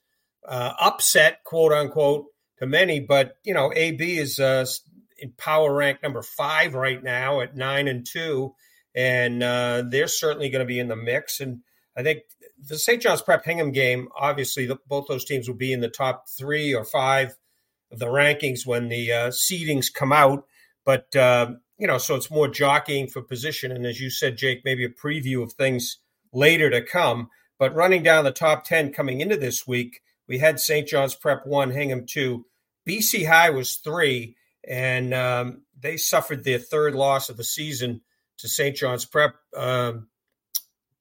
uh, 0.48 0.72
upset, 0.80 1.44
quote 1.44 1.72
unquote, 1.72 2.24
to 2.58 2.66
many. 2.66 2.98
But 2.98 3.36
you 3.44 3.54
know, 3.54 3.72
AB 3.72 4.18
is 4.18 4.40
uh, 4.40 4.66
in 5.16 5.32
power 5.38 5.72
rank 5.72 6.02
number 6.02 6.22
five 6.22 6.74
right 6.74 7.00
now 7.00 7.40
at 7.40 7.54
nine 7.54 7.86
and 7.86 8.04
two 8.04 8.56
and 8.94 9.42
uh, 9.42 9.84
they're 9.88 10.08
certainly 10.08 10.50
going 10.50 10.60
to 10.60 10.66
be 10.66 10.78
in 10.78 10.88
the 10.88 10.96
mix. 10.96 11.40
And 11.40 11.60
I 11.96 12.02
think 12.02 12.20
the 12.66 12.78
St. 12.78 13.02
John's 13.02 13.22
Prep 13.22 13.44
Hingham 13.44 13.72
game, 13.72 14.08
obviously, 14.16 14.66
the, 14.66 14.78
both 14.86 15.06
those 15.08 15.24
teams 15.24 15.48
will 15.48 15.56
be 15.56 15.72
in 15.72 15.80
the 15.80 15.88
top 15.88 16.26
three 16.28 16.74
or 16.74 16.84
five 16.84 17.36
of 17.90 17.98
the 17.98 18.06
rankings 18.06 18.66
when 18.66 18.88
the 18.88 19.12
uh, 19.12 19.30
seedings 19.30 19.92
come 19.92 20.12
out. 20.12 20.44
But 20.84 21.14
uh, 21.14 21.52
you 21.78 21.86
know, 21.86 21.98
so 21.98 22.14
it's 22.14 22.30
more 22.30 22.48
jockeying 22.48 23.08
for 23.08 23.22
position, 23.22 23.72
and 23.72 23.86
as 23.86 24.00
you 24.00 24.10
said, 24.10 24.36
Jake, 24.36 24.62
maybe 24.64 24.84
a 24.84 24.88
preview 24.88 25.42
of 25.42 25.52
things 25.52 25.98
later 26.32 26.70
to 26.70 26.82
come. 26.82 27.28
But 27.58 27.74
running 27.74 28.02
down 28.02 28.24
the 28.24 28.32
top 28.32 28.64
ten 28.64 28.92
coming 28.92 29.20
into 29.20 29.36
this 29.36 29.66
week, 29.66 30.00
we 30.28 30.38
had 30.38 30.60
St. 30.60 30.86
John's 30.86 31.14
Prep 31.14 31.46
one, 31.46 31.70
Hingham 31.70 32.06
two, 32.06 32.46
BC 32.88 33.26
High 33.26 33.50
was 33.50 33.76
three, 33.76 34.36
and 34.66 35.12
um, 35.14 35.62
they 35.78 35.96
suffered 35.96 36.44
their 36.44 36.58
third 36.58 36.94
loss 36.94 37.28
of 37.28 37.36
the 37.36 37.44
season 37.44 38.00
to 38.38 38.48
St. 38.48 38.76
John's 38.76 39.04
Prep 39.04 39.34
um, 39.56 40.08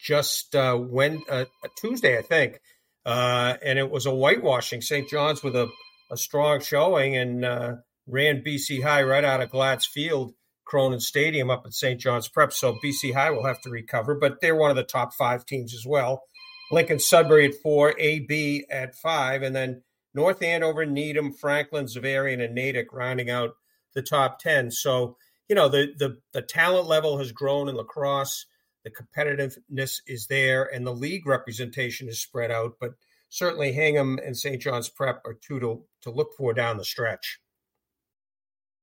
just 0.01 0.55
uh, 0.55 0.75
when 0.75 1.22
uh, 1.29 1.46
Tuesday, 1.77 2.17
I 2.17 2.22
think, 2.22 2.60
uh, 3.05 3.55
and 3.63 3.77
it 3.77 3.89
was 3.89 4.05
a 4.05 4.12
whitewashing. 4.12 4.81
St. 4.81 5.08
John's 5.10 5.43
with 5.43 5.55
a, 5.55 5.70
a 6.12 6.17
strong 6.17 6.60
showing 6.60 7.15
and 7.15 7.46
uh, 7.46 7.75
ran 8.08 8.43
BC 8.46 8.84
High 8.84 9.03
right 9.03 9.24
out 9.24 9.41
of 9.41 9.51
Glatz 9.51 9.86
Field. 9.86 10.34
Cronin 10.65 11.01
Stadium 11.01 11.50
up 11.50 11.63
at 11.65 11.74
St. 11.74 12.00
John's 12.00 12.29
Prep. 12.29 12.53
So 12.53 12.77
BC 12.84 13.13
High 13.13 13.31
will 13.31 13.46
have 13.46 13.62
to 13.62 13.70
recover, 13.70 14.15
but 14.15 14.39
they're 14.39 14.55
one 14.55 14.70
of 14.70 14.77
the 14.77 14.84
top 14.84 15.13
five 15.13 15.46
teams 15.46 15.74
as 15.74 15.86
well. 15.86 16.24
Lincoln 16.72 17.00
Sudbury 17.00 17.48
at 17.48 17.55
four, 17.62 17.93
AB 18.00 18.65
at 18.72 18.96
five, 18.96 19.41
and 19.41 19.53
then 19.53 19.84
North 20.13 20.41
Andover, 20.41 20.86
Needham, 20.86 21.34
Franklin, 21.34 21.86
Xaverian, 21.86 22.43
and 22.43 22.55
Natick 22.55 22.93
rounding 22.93 23.29
out 23.29 23.55
the 23.93 24.01
top 24.01 24.39
10. 24.39 24.72
So, 24.72 25.17
you 25.50 25.55
know, 25.55 25.67
the, 25.67 25.93
the, 25.98 26.17
the 26.34 26.41
talent 26.41 26.88
level 26.88 27.17
has 27.17 27.34
grown 27.34 27.67
in 27.67 27.75
lacrosse, 27.75 28.46
the 28.84 28.92
competitiveness 28.92 30.02
is 30.08 30.28
there, 30.28 30.66
and 30.74 30.86
the 30.86 30.94
league 30.94 31.28
representation 31.28 32.08
is 32.08 32.22
spread 32.22 32.52
out. 32.52 32.76
But 32.80 32.92
certainly 33.30 33.72
Hingham 33.72 34.20
and 34.26 34.36
St. 34.36 34.62
John's 34.62 34.90
Prep 34.90 35.22
are 35.26 35.36
two 35.36 35.60
to, 35.60 35.84
to 36.02 36.12
look 36.12 36.34
for 36.38 36.54
down 36.54 36.78
the 36.78 36.86
stretch. 36.86 37.40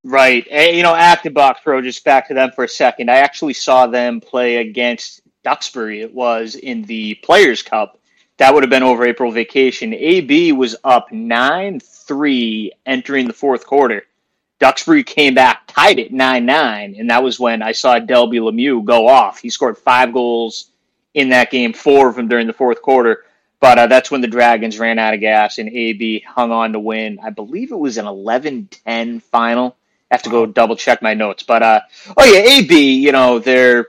Right. 0.04 0.46
And, 0.50 0.76
you 0.76 0.82
know, 0.82 0.94
Acton 0.94 1.34
Boxborough, 1.34 1.82
just 1.82 2.04
back 2.04 2.28
to 2.28 2.34
them 2.34 2.52
for 2.54 2.64
a 2.64 2.68
second. 2.68 3.10
I 3.10 3.16
actually 3.16 3.54
saw 3.54 3.86
them 3.86 4.20
play 4.20 4.56
against 4.56 5.20
Duxbury. 5.42 6.00
It 6.00 6.14
was 6.14 6.54
in 6.54 6.82
the 6.82 7.14
Players' 7.16 7.62
Cup. 7.62 8.00
That 8.38 8.54
would 8.54 8.62
have 8.62 8.70
been 8.70 8.84
over 8.84 9.04
April 9.04 9.32
vacation. 9.32 9.92
AB 9.92 10.52
was 10.52 10.76
up 10.84 11.10
9 11.10 11.80
3 11.80 12.72
entering 12.86 13.26
the 13.26 13.32
fourth 13.32 13.66
quarter. 13.66 14.04
Duxbury 14.60 15.04
came 15.04 15.34
back, 15.34 15.62
tied 15.66 15.98
it 15.98 16.12
9 16.12 16.44
9, 16.44 16.96
and 16.98 17.10
that 17.10 17.22
was 17.22 17.38
when 17.38 17.62
I 17.62 17.72
saw 17.72 17.98
Delby 17.98 18.40
Lemieux 18.40 18.84
go 18.84 19.06
off. 19.06 19.38
He 19.38 19.50
scored 19.50 19.78
five 19.78 20.12
goals 20.12 20.70
in 21.14 21.28
that 21.30 21.50
game, 21.50 21.72
four 21.72 22.08
of 22.08 22.16
them 22.16 22.28
during 22.28 22.46
the 22.46 22.52
fourth 22.52 22.82
quarter. 22.82 23.24
But 23.60 23.78
uh, 23.78 23.86
that's 23.88 24.10
when 24.10 24.20
the 24.20 24.28
Dragons 24.28 24.78
ran 24.78 24.98
out 24.98 25.14
of 25.14 25.20
gas 25.20 25.58
and 25.58 25.68
AB 25.68 26.20
hung 26.20 26.52
on 26.52 26.72
to 26.72 26.78
win. 26.78 27.18
I 27.22 27.30
believe 27.30 27.72
it 27.72 27.78
was 27.78 27.98
an 27.98 28.06
11 28.06 28.68
10 28.84 29.20
final. 29.20 29.76
I 30.10 30.14
have 30.14 30.22
to 30.22 30.30
go 30.30 30.46
double 30.46 30.76
check 30.76 31.02
my 31.02 31.14
notes. 31.14 31.42
But, 31.42 31.62
uh, 31.62 31.80
oh, 32.16 32.24
yeah, 32.24 32.38
AB, 32.38 32.94
you 32.94 33.12
know, 33.12 33.40
they're, 33.40 33.88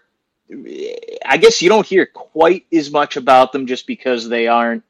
I 1.25 1.37
guess 1.37 1.61
you 1.61 1.69
don't 1.69 1.85
hear 1.85 2.07
quite 2.07 2.65
as 2.73 2.91
much 2.91 3.15
about 3.15 3.51
them 3.51 3.67
just 3.67 3.85
because 3.87 4.27
they 4.27 4.47
aren't 4.47 4.83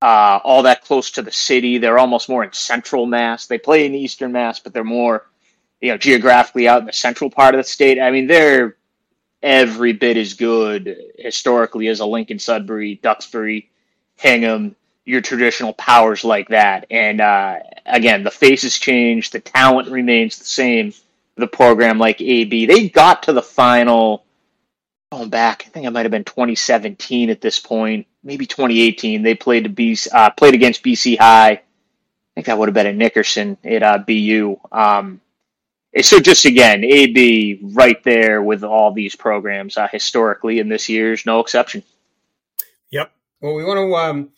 uh, 0.00 0.40
all 0.44 0.62
that 0.62 0.84
close 0.84 1.12
to 1.12 1.22
the 1.22 1.32
city. 1.32 1.78
They're 1.78 1.98
almost 1.98 2.28
more 2.28 2.44
in 2.44 2.52
central 2.52 3.06
Mass. 3.06 3.46
They 3.46 3.58
play 3.58 3.86
in 3.86 3.94
Eastern 3.94 4.32
Mass, 4.32 4.60
but 4.60 4.72
they're 4.72 4.84
more, 4.84 5.26
you 5.80 5.90
know, 5.90 5.98
geographically 5.98 6.68
out 6.68 6.80
in 6.80 6.86
the 6.86 6.92
central 6.92 7.30
part 7.30 7.54
of 7.54 7.58
the 7.58 7.64
state. 7.64 8.00
I 8.00 8.10
mean, 8.10 8.26
they're 8.26 8.76
every 9.42 9.92
bit 9.92 10.16
as 10.16 10.34
good 10.34 10.96
historically 11.16 11.88
as 11.88 12.00
a 12.00 12.06
Lincoln 12.06 12.38
Sudbury, 12.38 12.96
Duxbury, 12.96 13.70
Hingham, 14.16 14.74
your 15.04 15.20
traditional 15.20 15.72
powers 15.72 16.24
like 16.24 16.48
that. 16.48 16.86
And 16.90 17.20
uh, 17.20 17.60
again, 17.86 18.24
the 18.24 18.30
faces 18.30 18.78
change, 18.78 19.30
the 19.30 19.40
talent 19.40 19.88
remains 19.88 20.38
the 20.38 20.44
same. 20.44 20.92
The 21.36 21.46
program 21.46 21.98
like 21.98 22.20
AB, 22.20 22.66
they 22.66 22.88
got 22.88 23.22
to 23.24 23.32
the 23.32 23.42
final. 23.42 24.24
Going 25.12 25.30
back, 25.30 25.64
I 25.66 25.70
think 25.70 25.86
it 25.86 25.90
might 25.90 26.04
have 26.04 26.10
been 26.10 26.24
2017 26.24 27.30
at 27.30 27.40
this 27.40 27.60
point, 27.60 28.07
maybe 28.22 28.46
2018. 28.46 29.22
They 29.22 29.34
played 29.34 29.64
to 29.64 29.70
B, 29.70 29.96
uh, 30.12 30.30
played 30.30 30.54
against 30.54 30.82
BC 30.82 31.18
High. 31.18 31.50
I 31.50 31.62
think 32.34 32.46
that 32.46 32.58
would 32.58 32.68
have 32.68 32.74
been 32.74 32.86
at 32.86 32.96
Nickerson 32.96 33.56
at 33.64 33.82
uh, 33.82 33.98
BU. 33.98 34.56
Um, 34.70 35.20
so 36.00 36.20
just 36.20 36.44
again, 36.44 36.84
AB 36.84 37.60
right 37.62 38.02
there 38.04 38.42
with 38.42 38.62
all 38.62 38.92
these 38.92 39.16
programs 39.16 39.76
uh, 39.76 39.88
historically, 39.90 40.60
and 40.60 40.70
this 40.70 40.88
year's 40.88 41.26
no 41.26 41.40
exception. 41.40 41.82
Yep. 42.90 43.10
Well, 43.40 43.54
we 43.54 43.64
want 43.64 43.78
to 43.78 43.94
um, 43.96 44.30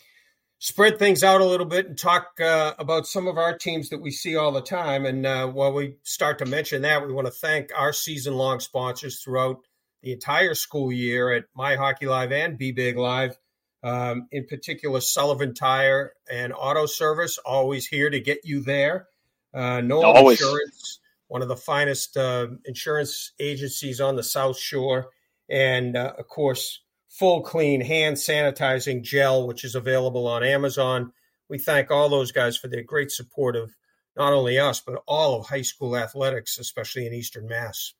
spread 0.60 0.98
things 0.98 1.24
out 1.24 1.40
a 1.40 1.44
little 1.44 1.66
bit 1.66 1.86
and 1.86 1.98
talk 1.98 2.38
uh, 2.40 2.74
about 2.78 3.06
some 3.06 3.26
of 3.26 3.38
our 3.38 3.56
teams 3.56 3.88
that 3.88 4.00
we 4.00 4.10
see 4.10 4.36
all 4.36 4.52
the 4.52 4.60
time. 4.60 5.06
And 5.06 5.26
uh, 5.26 5.48
while 5.48 5.72
we 5.72 5.96
start 6.02 6.38
to 6.38 6.46
mention 6.46 6.82
that, 6.82 7.04
we 7.04 7.12
want 7.12 7.26
to 7.26 7.32
thank 7.32 7.70
our 7.76 7.92
season 7.92 8.34
long 8.34 8.60
sponsors 8.60 9.20
throughout 9.20 9.58
the 10.02 10.12
entire 10.12 10.54
school 10.54 10.92
year 10.92 11.32
at 11.32 11.44
My 11.54 11.76
Hockey 11.76 12.06
Live 12.06 12.32
and 12.32 12.56
Be 12.56 12.72
Big 12.72 12.96
Live. 12.96 13.38
Um, 13.82 14.28
in 14.30 14.46
particular, 14.46 15.00
Sullivan 15.00 15.54
Tire 15.54 16.12
and 16.30 16.52
Auto 16.52 16.86
Service, 16.86 17.38
always 17.38 17.86
here 17.86 18.10
to 18.10 18.20
get 18.20 18.40
you 18.44 18.60
there. 18.60 19.08
Uh, 19.54 19.80
no 19.80 20.02
always. 20.02 20.40
Insurance, 20.40 21.00
one 21.28 21.42
of 21.42 21.48
the 21.48 21.56
finest 21.56 22.16
uh, 22.16 22.48
insurance 22.64 23.32
agencies 23.40 24.00
on 24.00 24.16
the 24.16 24.22
South 24.22 24.58
Shore. 24.58 25.08
And 25.48 25.96
uh, 25.96 26.12
of 26.18 26.28
course, 26.28 26.80
full 27.08 27.42
clean 27.42 27.80
hand 27.80 28.16
sanitizing 28.16 29.02
gel, 29.02 29.46
which 29.46 29.64
is 29.64 29.74
available 29.74 30.26
on 30.26 30.44
Amazon. 30.44 31.12
We 31.48 31.58
thank 31.58 31.90
all 31.90 32.08
those 32.08 32.32
guys 32.32 32.56
for 32.56 32.68
their 32.68 32.82
great 32.82 33.10
support 33.10 33.56
of 33.56 33.74
not 34.16 34.32
only 34.32 34.58
us, 34.58 34.80
but 34.80 35.02
all 35.06 35.38
of 35.38 35.46
high 35.46 35.62
school 35.62 35.96
athletics, 35.96 36.58
especially 36.58 37.06
in 37.06 37.14
Eastern 37.14 37.48
Mass. 37.48 37.94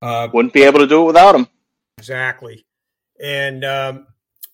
Uh, 0.00 0.28
Wouldn't 0.32 0.54
be 0.54 0.62
able 0.62 0.80
to 0.80 0.86
do 0.86 1.02
it 1.02 1.06
without 1.06 1.32
them. 1.32 1.48
Exactly. 1.98 2.66
And 3.22 3.64
um, 3.64 4.06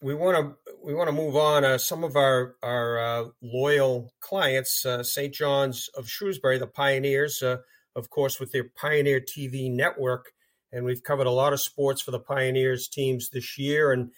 we 0.02 0.14
want 0.14 0.36
to 0.36 0.74
we 0.84 0.94
want 0.94 1.08
to 1.08 1.12
move 1.12 1.34
on. 1.36 1.64
Uh, 1.64 1.78
some 1.78 2.04
of 2.04 2.16
our 2.16 2.56
our 2.62 2.98
uh, 2.98 3.24
loyal 3.42 4.12
clients, 4.20 4.84
uh, 4.84 5.02
St. 5.02 5.34
John's 5.34 5.88
of 5.96 6.08
Shrewsbury, 6.08 6.58
the 6.58 6.66
Pioneers, 6.66 7.42
uh, 7.42 7.58
of 7.96 8.10
course, 8.10 8.38
with 8.38 8.52
their 8.52 8.64
Pioneer 8.64 9.20
TV 9.20 9.72
network, 9.72 10.32
and 10.70 10.84
we've 10.84 11.02
covered 11.02 11.26
a 11.26 11.32
lot 11.32 11.52
of 11.52 11.60
sports 11.60 12.02
for 12.02 12.10
the 12.10 12.20
Pioneers 12.20 12.88
teams 12.88 13.30
this 13.30 13.58
year 13.58 13.90
and 13.90 14.10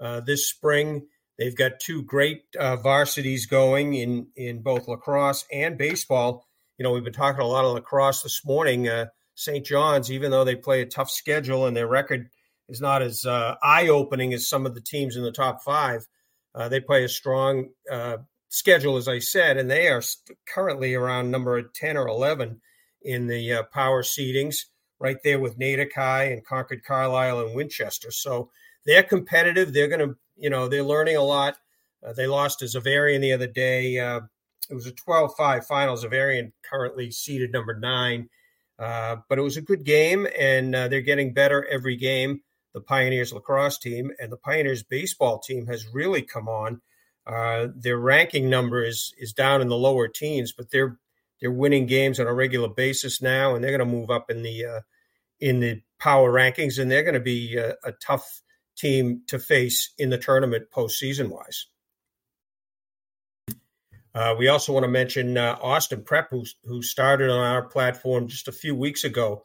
uh, 0.00 0.20
this 0.20 0.48
spring. 0.48 1.06
They've 1.38 1.56
got 1.56 1.78
two 1.78 2.02
great 2.02 2.42
uh, 2.58 2.76
varsities 2.76 3.46
going 3.46 3.94
in 3.94 4.28
in 4.36 4.62
both 4.62 4.88
lacrosse 4.88 5.44
and 5.52 5.78
baseball. 5.78 6.46
You 6.78 6.84
know, 6.84 6.92
we've 6.92 7.04
been 7.04 7.12
talking 7.12 7.42
a 7.42 7.46
lot 7.46 7.64
of 7.64 7.74
lacrosse 7.74 8.22
this 8.22 8.44
morning. 8.44 8.88
St. 9.34 9.64
John's, 9.64 10.10
even 10.10 10.32
though 10.32 10.44
they 10.44 10.56
play 10.56 10.82
a 10.82 10.86
tough 10.86 11.10
schedule 11.10 11.66
and 11.66 11.76
their 11.76 11.86
record 11.86 12.28
is 12.68 12.80
not 12.80 13.02
as 13.02 13.24
uh, 13.24 13.56
eye 13.62 13.88
opening 13.88 14.34
as 14.34 14.48
some 14.48 14.66
of 14.66 14.74
the 14.74 14.80
teams 14.80 15.16
in 15.16 15.22
the 15.22 15.32
top 15.32 15.62
five, 15.62 16.06
uh, 16.54 16.68
they 16.68 16.80
play 16.80 17.04
a 17.04 17.08
strong 17.08 17.68
uh, 17.90 18.18
schedule, 18.48 18.96
as 18.96 19.08
I 19.08 19.18
said, 19.18 19.56
and 19.56 19.70
they 19.70 19.88
are 19.88 20.02
currently 20.46 20.94
around 20.94 21.30
number 21.30 21.62
ten 21.62 21.96
or 21.96 22.08
eleven 22.08 22.60
in 23.02 23.26
the 23.26 23.66
power 23.72 24.02
seedings 24.02 24.64
right 25.00 25.18
there 25.22 25.38
with 25.38 25.58
Natick 25.58 25.94
High 25.94 26.24
and 26.24 26.44
Concord 26.44 26.82
Carlisle 26.84 27.40
and 27.40 27.54
Winchester. 27.54 28.10
So 28.10 28.50
they're 28.84 29.02
competitive. 29.02 29.72
They're 29.72 29.88
going 29.88 30.00
to, 30.00 30.16
you 30.36 30.50
know, 30.50 30.68
they're 30.68 30.82
learning 30.82 31.16
a 31.16 31.22
lot. 31.22 31.56
Uh, 32.04 32.12
they 32.12 32.26
lost 32.26 32.60
to 32.60 32.64
Xaverian 32.64 33.20
the 33.20 33.32
other 33.32 33.46
day. 33.46 33.98
Uh, 33.98 34.20
it 34.70 34.74
was 34.74 34.86
a 34.86 34.92
12 34.92 35.32
5 35.36 35.66
final. 35.66 35.96
Xaverian 35.96 36.52
currently 36.68 37.10
seeded 37.10 37.52
number 37.52 37.78
nine. 37.78 38.28
Uh, 38.78 39.16
but 39.28 39.38
it 39.38 39.42
was 39.42 39.56
a 39.56 39.62
good 39.62 39.84
game, 39.84 40.28
and 40.38 40.72
uh, 40.72 40.86
they're 40.86 41.00
getting 41.00 41.34
better 41.34 41.66
every 41.66 41.96
game. 41.96 42.42
The 42.78 42.84
Pioneers 42.84 43.32
lacrosse 43.32 43.76
team 43.76 44.12
and 44.20 44.30
the 44.30 44.36
Pioneers 44.36 44.84
baseball 44.84 45.40
team 45.40 45.66
has 45.66 45.92
really 45.92 46.22
come 46.22 46.48
on. 46.48 46.80
Uh, 47.26 47.66
their 47.74 47.98
ranking 47.98 48.48
number 48.48 48.84
is 48.84 49.12
is 49.18 49.32
down 49.32 49.60
in 49.60 49.68
the 49.68 49.76
lower 49.76 50.06
teens, 50.06 50.52
but 50.56 50.70
they're 50.70 50.96
they're 51.40 51.50
winning 51.50 51.86
games 51.86 52.20
on 52.20 52.28
a 52.28 52.32
regular 52.32 52.68
basis 52.68 53.20
now, 53.20 53.56
and 53.56 53.64
they're 53.64 53.76
going 53.76 53.80
to 53.80 53.96
move 53.96 54.10
up 54.10 54.30
in 54.30 54.44
the 54.44 54.64
uh, 54.64 54.80
in 55.40 55.58
the 55.58 55.82
power 55.98 56.32
rankings, 56.32 56.78
and 56.78 56.88
they're 56.88 57.02
going 57.02 57.14
to 57.14 57.20
be 57.20 57.56
a, 57.56 57.74
a, 57.82 57.90
tough 58.00 58.42
team 58.76 59.22
to 59.26 59.40
face 59.40 59.92
in 59.98 60.10
the 60.10 60.18
tournament 60.18 60.68
postseason 60.72 61.30
wise. 61.30 61.66
Uh, 64.14 64.36
we 64.38 64.46
also 64.46 64.72
want 64.72 64.84
to 64.84 64.88
mention 64.88 65.36
uh, 65.36 65.58
Austin 65.60 66.04
Prep, 66.04 66.30
who, 66.30 66.44
who 66.62 66.80
started 66.82 67.28
on 67.28 67.40
our 67.40 67.62
platform 67.62 68.28
just 68.28 68.46
a 68.46 68.52
few 68.52 68.76
weeks 68.76 69.02
ago. 69.02 69.42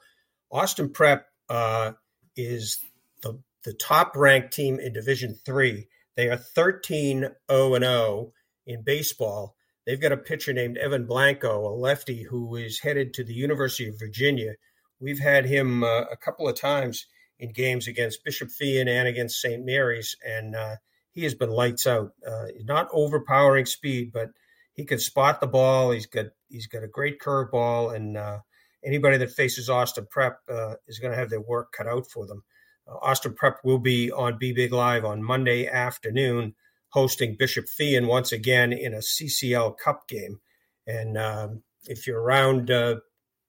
Austin 0.52 0.90
Prep 0.92 1.26
uh, 1.50 1.94
is 2.36 2.80
the 3.24 3.40
the 3.64 3.74
top 3.74 4.16
ranked 4.16 4.54
team 4.54 4.80
in 4.80 4.94
Division 4.94 5.36
Three. 5.46 5.88
They 6.16 6.30
are 6.30 6.38
13 6.38 7.30
0 7.50 7.80
0 7.80 8.34
in 8.68 8.84
baseball 8.84 9.56
They've 9.86 10.00
got 10.00 10.14
a 10.14 10.18
pitcher 10.18 10.54
named 10.54 10.78
Evan 10.78 11.06
Blanco, 11.06 11.68
a 11.68 11.76
lefty 11.76 12.24
who 12.24 12.56
is 12.56 12.80
headed 12.80 13.14
to 13.14 13.24
the 13.24 13.34
University 13.34 13.88
of 13.90 14.00
Virginia. 14.00 14.54
We've 15.00 15.20
had 15.20 15.46
him 15.46 15.84
uh, 15.84 16.04
a 16.04 16.16
couple 16.16 16.48
of 16.48 16.60
times 16.60 17.06
in 17.38 17.52
games 17.52 17.88
against 17.88 18.24
Bishop 18.24 18.50
Feehan 18.50 18.88
and 18.88 19.08
against 19.08 19.42
St. 19.42 19.66
Mary's, 19.66 20.16
and 20.26 20.56
uh, 20.56 20.76
he 21.12 21.24
has 21.24 21.36
been 21.36 21.50
lights 21.50 21.86
out. 21.86 22.12
Uh, 22.26 22.46
not 22.64 22.88
overpowering 22.94 23.66
speed, 23.66 24.12
but 24.14 24.30
he 24.74 24.86
can 24.86 25.00
spot 25.00 25.42
the 25.42 25.48
ball. 25.48 25.92
He's 25.92 26.06
got 26.06 26.28
he's 26.48 26.68
got 26.68 26.84
a 26.84 26.88
great 26.88 27.20
curveball, 27.20 27.94
and 27.94 28.16
uh, 28.16 28.40
anybody 28.86 29.18
that 29.18 29.32
faces 29.32 29.70
Austin 29.70 30.08
Prep 30.10 30.40
uh, 30.50 30.76
is 30.88 31.00
going 31.00 31.12
to 31.12 31.20
have 31.20 31.30
their 31.30 31.42
work 31.42 31.74
cut 31.74 31.88
out 31.88 32.10
for 32.10 32.26
them. 32.26 32.44
Austin 32.88 33.34
Prep 33.34 33.60
will 33.64 33.80
be 33.80 34.12
on 34.12 34.38
Be 34.38 34.52
Big 34.52 34.74
Live 34.74 35.06
on 35.06 35.24
Monday 35.24 35.68
afternoon 35.68 36.56
hosting 36.94 37.36
Bishop 37.36 37.66
Feehan 37.66 38.08
once 38.08 38.32
again 38.32 38.72
in 38.72 38.94
a 38.94 38.98
CCL 38.98 39.78
Cup 39.78 40.08
game. 40.08 40.40
And 40.86 41.18
um, 41.18 41.64
if 41.86 42.06
you're 42.06 42.22
around 42.22 42.70
uh, 42.70 42.98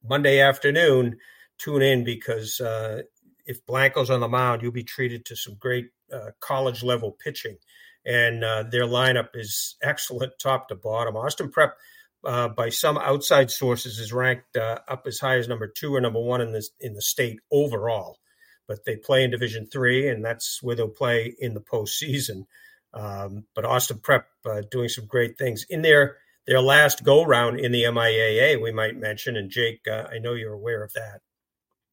Monday 0.02 0.40
afternoon, 0.40 1.18
tune 1.58 1.82
in 1.82 2.04
because 2.04 2.58
uh, 2.60 3.02
if 3.44 3.64
Blanco's 3.66 4.10
on 4.10 4.20
the 4.20 4.28
mound, 4.28 4.62
you'll 4.62 4.72
be 4.72 4.82
treated 4.82 5.26
to 5.26 5.36
some 5.36 5.56
great 5.58 5.90
uh, 6.12 6.30
college 6.40 6.82
level 6.82 7.16
pitching. 7.22 7.58
And 8.06 8.42
uh, 8.42 8.64
their 8.70 8.84
lineup 8.84 9.28
is 9.34 9.76
excellent 9.82 10.32
top 10.38 10.68
to 10.68 10.74
bottom. 10.74 11.16
Austin 11.16 11.50
Prep, 11.50 11.76
uh, 12.24 12.48
by 12.48 12.70
some 12.70 12.96
outside 12.96 13.50
sources, 13.50 13.98
is 13.98 14.12
ranked 14.12 14.56
uh, 14.56 14.78
up 14.88 15.06
as 15.06 15.18
high 15.18 15.36
as 15.36 15.48
number 15.48 15.66
two 15.66 15.94
or 15.94 16.00
number 16.00 16.20
one 16.20 16.40
in 16.40 16.52
the 16.52 16.66
in 16.80 16.94
the 16.94 17.02
state 17.02 17.40
overall. 17.50 18.18
But 18.66 18.84
they 18.84 18.96
play 18.96 19.24
in 19.24 19.30
Division 19.30 19.66
Three, 19.66 20.08
and 20.08 20.24
that's 20.24 20.62
where 20.62 20.74
they'll 20.74 20.88
play 20.88 21.34
in 21.38 21.54
the 21.54 21.60
postseason. 21.60 22.46
Um, 22.94 23.44
but 23.54 23.64
Austin 23.64 23.98
Prep 23.98 24.26
uh, 24.46 24.62
doing 24.70 24.88
some 24.88 25.06
great 25.06 25.36
things 25.36 25.66
in 25.68 25.82
their 25.82 26.16
their 26.46 26.60
last 26.60 27.04
go 27.04 27.24
round 27.24 27.60
in 27.60 27.72
the 27.72 27.84
MIAA. 27.84 28.62
We 28.62 28.72
might 28.72 28.96
mention, 28.96 29.36
and 29.36 29.50
Jake, 29.50 29.80
uh, 29.90 30.04
I 30.12 30.18
know 30.18 30.34
you're 30.34 30.52
aware 30.52 30.82
of 30.82 30.92
that. 30.92 31.20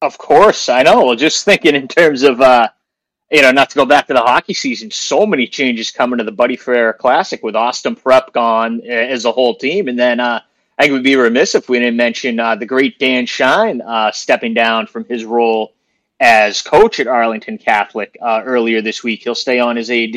Of 0.00 0.18
course, 0.18 0.68
I 0.68 0.82
know. 0.82 1.14
Just 1.14 1.44
thinking 1.44 1.74
in 1.74 1.88
terms 1.88 2.22
of 2.22 2.40
uh, 2.40 2.68
you 3.32 3.40
know, 3.40 3.50
not 3.50 3.70
to 3.70 3.76
go 3.76 3.86
back 3.86 4.06
to 4.08 4.12
the 4.12 4.20
hockey 4.20 4.52
season, 4.52 4.90
so 4.90 5.24
many 5.24 5.46
changes 5.46 5.90
coming 5.90 6.18
to 6.18 6.24
the 6.24 6.30
Buddy 6.30 6.54
Frere 6.54 6.92
Classic 6.92 7.42
with 7.42 7.56
Austin 7.56 7.96
Prep 7.96 8.32
gone 8.34 8.82
eh, 8.84 9.06
as 9.06 9.24
a 9.24 9.32
whole 9.32 9.56
team. 9.56 9.88
And 9.88 9.98
then 9.98 10.20
uh, 10.20 10.40
I 10.78 10.82
think 10.82 10.92
we'd 10.92 11.02
be 11.02 11.16
remiss 11.16 11.54
if 11.54 11.70
we 11.70 11.78
didn't 11.78 11.96
mention 11.96 12.38
uh, 12.38 12.56
the 12.56 12.66
great 12.66 12.98
Dan 12.98 13.24
Shine 13.24 13.80
uh, 13.80 14.12
stepping 14.12 14.52
down 14.52 14.86
from 14.86 15.06
his 15.06 15.24
role 15.24 15.72
as 16.22 16.62
coach 16.62 17.00
at 17.00 17.08
Arlington 17.08 17.58
Catholic 17.58 18.16
uh, 18.22 18.42
earlier 18.44 18.80
this 18.80 19.02
week. 19.02 19.24
He'll 19.24 19.34
stay 19.34 19.58
on 19.58 19.76
as 19.76 19.90
AD. 19.90 20.16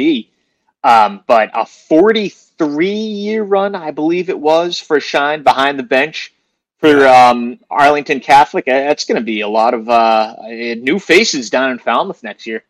Um, 0.84 1.24
but 1.26 1.50
a 1.56 1.66
43 1.66 2.88
year 2.88 3.44
run, 3.44 3.74
I 3.74 3.90
believe 3.90 4.30
it 4.30 4.40
was, 4.40 4.80
for 4.80 5.00
Shine 5.00 5.42
behind 5.42 5.80
the 5.80 5.84
bench 5.84 6.32
for 6.78 7.08
um, 7.08 7.60
Arlington 7.72 8.20
Catholic. 8.20 8.68
Eh, 8.68 8.88
that's 8.88 9.06
going 9.06 9.20
to 9.20 9.26
be 9.26 9.42
a 9.42 9.48
lot 9.48 9.74
of 9.74 9.90
uh, 9.90 10.36
new 10.48 11.00
faces 11.00 11.50
down 11.50 11.72
in 11.72 11.80
Falmouth 11.80 12.22
next 12.22 12.46
year. 12.46 12.64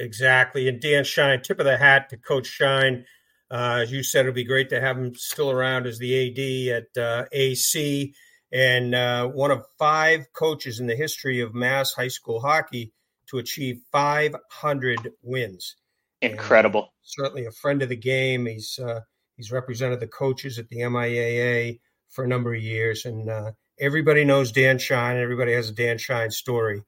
Exactly. 0.00 0.66
And 0.68 0.80
Dan 0.80 1.04
Shine, 1.04 1.42
tip 1.42 1.58
of 1.58 1.66
the 1.66 1.76
hat 1.76 2.08
to 2.08 2.16
Coach 2.16 2.46
Shine. 2.46 3.04
Uh, 3.50 3.80
as 3.82 3.92
you 3.92 4.02
said, 4.02 4.20
it'd 4.20 4.34
be 4.34 4.44
great 4.44 4.70
to 4.70 4.80
have 4.80 4.96
him 4.96 5.14
still 5.14 5.50
around 5.50 5.86
as 5.86 5.98
the 5.98 6.72
AD 6.72 6.84
at 6.96 7.02
uh, 7.02 7.24
AC 7.32 8.14
and 8.52 8.94
uh, 8.94 9.26
one 9.26 9.50
of 9.50 9.64
five 9.78 10.32
coaches 10.32 10.80
in 10.80 10.86
the 10.86 10.96
history 10.96 11.40
of 11.40 11.54
Mass 11.54 11.92
high 11.92 12.08
school 12.08 12.40
hockey 12.40 12.92
to 13.28 13.38
achieve 13.38 13.80
500 13.92 15.12
wins. 15.22 15.76
Incredible. 16.20 16.80
And 16.80 16.88
certainly 17.02 17.46
a 17.46 17.52
friend 17.52 17.82
of 17.82 17.88
the 17.88 17.96
game. 17.96 18.46
He's 18.46 18.78
uh, 18.78 19.00
he's 19.36 19.52
represented 19.52 20.00
the 20.00 20.08
coaches 20.08 20.58
at 20.58 20.68
the 20.68 20.78
MIAA 20.78 21.80
for 22.08 22.24
a 22.24 22.28
number 22.28 22.54
of 22.54 22.62
years, 22.62 23.04
and 23.04 23.28
uh, 23.28 23.52
everybody 23.78 24.24
knows 24.24 24.50
Dan 24.50 24.78
Shine. 24.78 25.16
Everybody 25.16 25.52
has 25.52 25.68
a 25.68 25.74
Dan 25.74 25.98
Shine 25.98 26.30
story. 26.30 26.82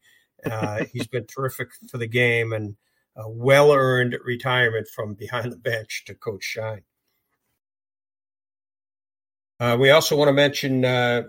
Uh, 0.45 0.85
he's 0.93 1.07
been 1.07 1.27
terrific 1.27 1.69
for 1.91 1.99
the 1.99 2.09
game, 2.09 2.53
and 2.53 2.77
a 3.17 3.29
well 3.29 3.73
earned 3.73 4.17
retirement 4.25 4.89
from 4.89 5.15
behind 5.15 5.53
the 5.53 5.57
bench 5.57 6.05
to 6.07 6.15
Coach 6.15 6.43
Shine. 6.43 6.83
Uh, 9.61 9.77
we 9.79 9.91
also 9.91 10.17
want 10.17 10.29
to 10.29 10.33
mention 10.33 10.85
uh, 10.85 11.25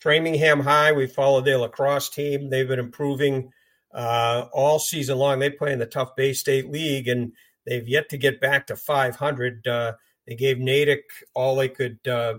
Framingham 0.00 0.60
High. 0.60 0.92
We 0.92 1.06
follow 1.06 1.40
their 1.40 1.58
lacrosse 1.58 2.08
team. 2.08 2.50
They've 2.50 2.66
been 2.66 2.78
improving 2.78 3.52
uh, 3.94 4.46
all 4.52 4.78
season 4.78 5.18
long. 5.18 5.38
They 5.38 5.50
play 5.50 5.72
in 5.72 5.78
the 5.78 5.86
tough 5.86 6.16
Bay 6.16 6.32
State 6.32 6.70
League, 6.70 7.06
and 7.06 7.32
they've 7.66 7.86
yet 7.86 8.08
to 8.08 8.18
get 8.18 8.40
back 8.40 8.66
to 8.66 8.76
500. 8.76 9.66
Uh, 9.66 9.92
they 10.26 10.34
gave 10.34 10.58
Natick 10.58 11.04
all 11.34 11.56
they 11.56 11.68
could 11.68 11.98
uh, 12.08 12.34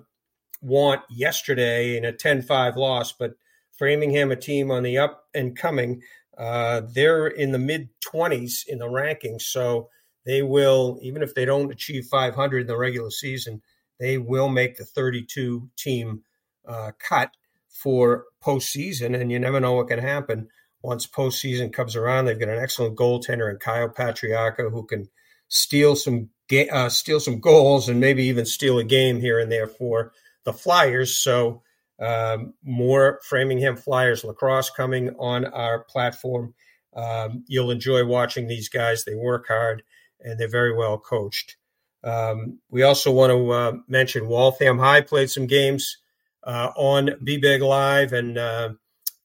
want 0.61 1.01
yesterday 1.09 1.97
in 1.97 2.05
a 2.05 2.11
10 2.11 2.41
5 2.41 2.77
loss, 2.77 3.11
but 3.11 3.33
Framingham, 3.77 4.31
a 4.31 4.35
team 4.35 4.69
on 4.69 4.83
the 4.83 4.97
up 4.97 5.25
and 5.33 5.57
coming, 5.57 6.01
uh, 6.37 6.81
they're 6.93 7.27
in 7.27 7.51
the 7.51 7.59
mid 7.59 7.89
20s 8.01 8.67
in 8.67 8.79
the 8.79 8.85
rankings, 8.85 9.41
so 9.41 9.89
they 10.25 10.41
will, 10.41 10.99
even 11.01 11.23
if 11.23 11.33
they 11.33 11.45
don't 11.45 11.71
achieve 11.71 12.05
500 12.05 12.61
in 12.61 12.67
the 12.67 12.77
regular 12.77 13.09
season, 13.09 13.61
they 13.99 14.17
will 14.17 14.49
make 14.49 14.77
the 14.77 14.85
32 14.85 15.69
team 15.77 16.21
uh, 16.67 16.91
cut 16.99 17.31
for 17.71 18.25
postseason. 18.43 19.19
And 19.19 19.31
you 19.31 19.39
never 19.39 19.59
know 19.59 19.73
what 19.73 19.87
can 19.87 19.99
happen 19.99 20.49
once 20.81 21.07
postseason 21.07 21.73
comes 21.73 21.95
around. 21.95 22.25
They've 22.25 22.39
got 22.39 22.49
an 22.49 22.61
excellent 22.61 22.97
goaltender 22.97 23.49
in 23.49 23.57
Kyle 23.57 23.89
Patriarca 23.89 24.71
who 24.71 24.85
can 24.85 25.09
steal 25.47 25.95
some 25.95 26.29
uh, 26.71 26.89
steal 26.89 27.19
some 27.19 27.39
goals 27.39 27.87
and 27.87 27.99
maybe 27.99 28.25
even 28.25 28.45
steal 28.45 28.77
a 28.77 28.83
game 28.83 29.19
here 29.21 29.39
and 29.39 29.51
there 29.51 29.67
for 29.67 30.11
the 30.43 30.53
Flyers. 30.53 31.15
So 31.15 31.61
um, 31.99 32.53
more 32.63 33.19
Framingham 33.23 33.77
Flyers 33.77 34.23
lacrosse 34.23 34.69
coming 34.69 35.15
on 35.17 35.45
our 35.45 35.83
platform. 35.83 36.53
Um, 36.93 37.45
you'll 37.47 37.71
enjoy 37.71 38.05
watching 38.05 38.47
these 38.47 38.67
guys. 38.67 39.05
They 39.05 39.15
work 39.15 39.47
hard 39.47 39.83
and 40.19 40.39
they're 40.39 40.49
very 40.49 40.75
well 40.75 40.97
coached. 40.97 41.55
Um, 42.03 42.59
we 42.69 42.83
also 42.83 43.11
want 43.11 43.31
to 43.31 43.51
uh, 43.51 43.73
mention 43.87 44.27
Waltham 44.27 44.79
High 44.79 45.01
played 45.01 45.29
some 45.29 45.45
games 45.45 45.97
uh, 46.43 46.71
on 46.75 47.11
Be 47.23 47.37
Big 47.37 47.61
Live 47.61 48.13
and 48.13 48.37
uh, 48.37 48.69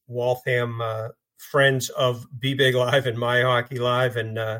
Waltham 0.07 0.81
uh, 0.81 1.09
friends 1.37 1.89
of 1.89 2.25
Be 2.39 2.53
Big 2.53 2.75
Live 2.75 3.05
and 3.05 3.17
My 3.17 3.41
Hockey 3.41 3.79
Live 3.79 4.15
and 4.17 4.37
uh, 4.37 4.59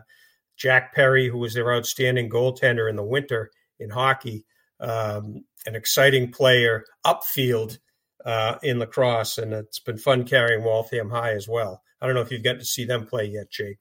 Jack 0.55 0.93
Perry, 0.93 1.27
who 1.27 1.37
was 1.37 1.53
their 1.53 1.73
outstanding 1.73 2.29
goaltender 2.29 2.89
in 2.89 2.95
the 2.95 3.03
winter 3.03 3.51
in 3.79 3.89
hockey, 3.89 4.45
um, 4.79 5.43
an 5.65 5.75
exciting 5.75 6.31
player 6.31 6.85
upfield 7.05 7.77
uh, 8.25 8.55
in 8.63 8.79
lacrosse, 8.79 9.37
and 9.37 9.53
it's 9.53 9.79
been 9.79 9.97
fun 9.97 10.23
carrying 10.23 10.63
Waltham 10.63 11.09
High 11.09 11.33
as 11.33 11.47
well. 11.47 11.81
I 12.01 12.05
don't 12.05 12.15
know 12.15 12.21
if 12.21 12.31
you've 12.31 12.43
got 12.43 12.59
to 12.59 12.65
see 12.65 12.85
them 12.85 13.05
play 13.05 13.25
yet, 13.25 13.49
Jake. 13.49 13.79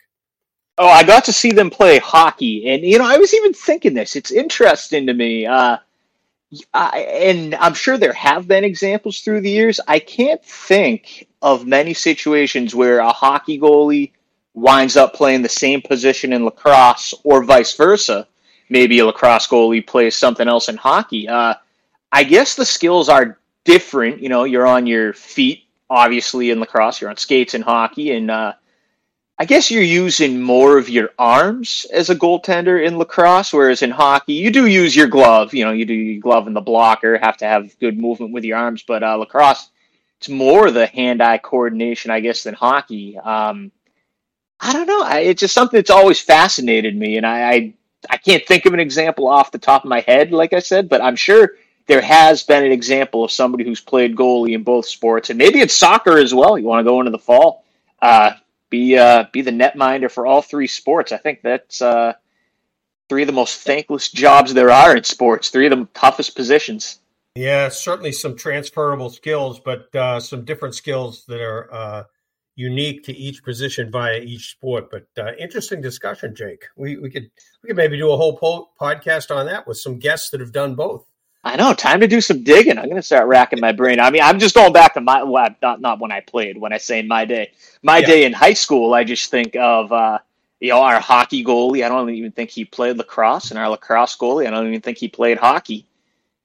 Oh, 0.79 0.89
I 0.89 1.05
got 1.05 1.25
to 1.25 1.33
see 1.33 1.53
them 1.53 1.71
play 1.71 1.99
hockey, 1.99 2.69
and 2.69 2.83
you 2.83 2.99
know, 2.99 3.07
I 3.07 3.17
was 3.17 3.33
even 3.33 3.55
thinking 3.55 3.95
this. 3.95 4.15
It's 4.15 4.31
interesting 4.31 5.07
to 5.07 5.15
me, 5.15 5.47
uh, 5.47 5.79
I, 6.73 7.01
and 7.01 7.55
I'm 7.55 7.75
sure 7.75 7.99
there 7.99 8.13
have 8.13 8.47
been 8.47 8.65
examples 8.65 9.21
through 9.21 9.41
the 9.41 9.51
years. 9.51 9.81
I 9.87 9.99
can't 9.99 10.45
think 10.45 11.27
of 11.43 11.67
many 11.67 11.95
situations 11.95 12.75
where 12.75 12.99
a 12.99 13.11
hockey 13.11 13.59
goalie 13.59 14.13
winds 14.55 14.97
up 14.97 15.15
playing 15.15 15.43
the 15.43 15.49
same 15.49 15.83
position 15.83 16.33
in 16.33 16.45
lacrosse, 16.45 17.15
or 17.25 17.45
vice 17.45 17.77
versa. 17.77 18.27
Maybe 18.69 18.99
a 18.99 19.07
lacrosse 19.07 19.47
goalie 19.47 19.87
plays 19.87 20.17
something 20.17 20.49
else 20.49 20.69
in 20.69 20.77
hockey. 20.77 21.29
Uh, 21.29 21.55
I 22.11 22.25
guess 22.25 22.57
the 22.57 22.65
skills 22.65 23.09
are 23.09 23.39
different. 23.65 24.21
You 24.23 24.29
know, 24.29 24.45
you're 24.45 24.67
on 24.67 24.87
your 24.87 25.13
feet, 25.13 25.65
obviously, 25.91 26.51
in 26.51 26.61
lacrosse. 26.61 27.01
You're 27.01 27.11
on 27.11 27.17
skates 27.17 27.55
in 27.55 27.63
hockey, 27.63 28.13
and 28.13 28.31
uh, 28.31 28.55
I 29.39 29.45
guess 29.45 29.71
you're 29.71 29.83
using 29.83 30.41
more 30.41 30.79
of 30.79 30.89
your 30.89 31.11
arms 31.19 31.87
as 31.93 32.09
a 32.09 32.17
goaltender 32.17 32.83
in 32.83 32.97
lacrosse, 32.97 33.53
whereas 33.53 33.83
in 33.83 33.91
hockey, 33.91 34.33
you 34.33 34.51
do 34.51 34.67
use 34.67 34.97
your 34.97 35.09
glove. 35.09 35.53
You 35.53 35.67
know, 35.67 35.73
you 35.73 35.85
do 35.85 35.93
your 35.93 36.23
glove 36.23 36.47
and 36.47 36.57
the 36.57 36.63
blocker, 36.63 37.19
have 37.19 37.37
to 37.39 37.45
have 37.45 37.79
good 37.79 37.99
movement 37.99 38.33
with 38.33 38.45
your 38.45 38.57
arms. 38.57 38.83
But 38.83 39.03
uh, 39.03 39.17
lacrosse, 39.17 39.69
it's 40.19 40.31
more 40.31 40.71
the 40.71 40.87
hand-eye 40.87 41.39
coordination, 41.39 42.11
I 42.11 42.21
guess, 42.21 42.45
than 42.45 42.55
hockey. 42.55 43.19
Um, 43.19 43.73
I 44.59 44.73
don't 44.73 44.87
know. 44.87 45.03
I, 45.03 45.19
it's 45.21 45.41
just 45.41 45.53
something 45.53 45.77
that's 45.77 45.91
always 45.91 46.19
fascinated 46.19 46.97
me, 46.97 47.19
and 47.19 47.27
I, 47.27 47.51
I 47.51 47.75
I 48.09 48.17
can't 48.17 48.47
think 48.47 48.65
of 48.67 48.73
an 48.73 48.81
example 48.81 49.27
off 49.27 49.51
the 49.53 49.59
top 49.59 49.85
of 49.85 49.91
my 49.91 50.01
head, 50.01 50.33
like 50.33 50.53
I 50.53 50.61
said, 50.61 50.89
but 50.89 51.03
I'm 51.03 51.17
sure 51.17 51.55
there 51.87 52.01
has 52.01 52.43
been 52.43 52.65
an 52.65 52.73
example 52.73 53.25
of 53.25 53.31
somebody 53.31 53.65
who's 53.65 53.81
played 53.81 54.17
goalie 54.17 54.55
in 54.55 54.63
both 54.63 54.87
sports, 54.87 55.29
and 55.29 55.39
maybe 55.39 55.61
it's 55.61 55.75
soccer 55.75 56.17
as 56.17 56.33
well. 56.33 56.59
You 56.59 56.65
want 56.65 56.81
to 56.81 56.91
go 56.91 57.01
into 57.01 57.11
the 57.11 57.19
fall, 57.19 57.65
uh, 58.01 58.33
be 58.71 58.97
uh, 58.97 59.25
be 59.33 59.43
the 59.43 59.51
netminder 59.51 60.11
for 60.11 60.27
all 60.27 60.43
three 60.43 60.67
sports. 60.67 61.13
I 61.13 61.19
think 61.19 61.43
that's 61.43 61.81
uh, 61.81 62.15
three 63.09 63.23
of 63.23 63.27
the 63.27 63.33
most 63.33 63.61
thankless 63.61 64.11
jobs 64.11 64.55
there 64.55 64.71
are 64.71 64.97
in 64.97 65.05
sports. 65.05 65.51
Three 65.51 65.67
of 65.67 65.79
the 65.79 65.87
toughest 65.95 66.35
positions. 66.35 67.01
Yeah, 67.35 67.69
certainly 67.69 68.13
some 68.13 68.37
transferable 68.37 69.11
skills, 69.11 69.61
but 69.61 69.95
uh, 69.95 70.21
some 70.21 70.45
different 70.45 70.75
skills 70.75 71.25
that 71.27 71.41
are 71.41 71.73
uh, 71.73 72.05
unique 72.55 73.05
to 73.05 73.17
each 73.17 73.45
position 73.45 73.91
via 73.91 74.21
each 74.21 74.51
sport. 74.51 74.91
But 74.91 75.07
uh, 75.23 75.33
interesting 75.39 75.81
discussion, 75.81 76.35
Jake. 76.35 76.65
We 76.77 76.97
we 76.97 77.11
could 77.11 77.31
we 77.63 77.69
could 77.69 77.77
maybe 77.77 77.99
do 77.99 78.11
a 78.11 78.17
whole 78.17 78.37
po- 78.37 78.71
podcast 78.81 79.35
on 79.35 79.47
that 79.47 79.67
with 79.67 79.77
some 79.77 79.99
guests 79.99 80.31
that 80.31 80.41
have 80.41 80.53
done 80.53 80.75
both. 80.75 81.05
I 81.47 81.55
know. 81.55 81.73
Time 81.75 82.01
to 82.01 82.09
do 82.09 82.21
some 82.21 82.43
digging. 82.43 82.77
I'm 82.77 82.87
going 82.87 82.97
to 82.97 83.03
start 83.03 83.29
racking 83.29 83.61
my 83.61 83.71
brain. 83.71 84.01
I 84.01 84.11
mean, 84.11 84.21
I'm 84.21 84.41
just 84.41 84.57
going 84.57 84.73
back 84.73 84.95
to 84.95 85.01
my 85.01 85.23
well, 85.23 85.49
not 85.63 85.81
not 85.81 86.01
when 86.01 86.11
I 86.11 86.19
played. 86.19 86.59
When 86.59 86.73
I 86.73 86.79
say 86.79 87.03
my 87.03 87.25
day, 87.25 87.53
my 87.85 87.99
yeah. 87.99 88.07
day 88.07 88.25
in 88.25 88.33
high 88.33 88.55
school, 88.55 88.95
I 88.95 89.05
just 89.05 89.31
think 89.31 89.55
of 89.55 89.93
uh, 89.93 90.19
you 90.59 90.71
know 90.71 90.83
our 90.83 90.99
hockey 90.99 91.45
goalie. 91.45 91.85
I 91.85 91.89
don't 91.89 92.11
even 92.11 92.33
think 92.33 92.51
he 92.51 92.65
played 92.65 92.99
lacrosse, 92.99 93.53
and 93.53 93.61
our 93.61 93.69
lacrosse 93.69 94.17
goalie. 94.17 94.49
I 94.49 94.51
don't 94.51 94.67
even 94.67 94.81
think 94.81 94.99
he 94.99 95.07
played 95.07 95.39
hockey. 95.39 95.87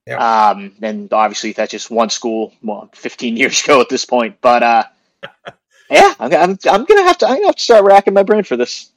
Yeah. 0.05 0.49
Um, 0.49 0.73
and 0.83 1.11
obviously 1.11 1.53
that's 1.53 1.71
just 1.71 1.89
one 1.89 2.11
school. 2.11 2.53
Well, 2.61 2.87
15 2.93 3.37
years 3.37 3.63
ago 3.63 3.81
at 3.81 3.89
this 3.89 4.05
point, 4.05 4.37
but 4.39 4.61
uh, 4.61 4.83
yeah, 5.89 6.13
I'm, 6.19 6.31
I'm, 6.31 6.59
I'm 6.69 6.85
gonna 6.85 7.03
have 7.03 7.17
to. 7.17 7.25
I'm 7.27 7.37
gonna 7.37 7.47
have 7.47 7.55
to 7.55 7.63
start 7.63 7.85
racking 7.85 8.13
my 8.13 8.23
brain 8.23 8.43
for 8.43 8.55
this. 8.55 8.91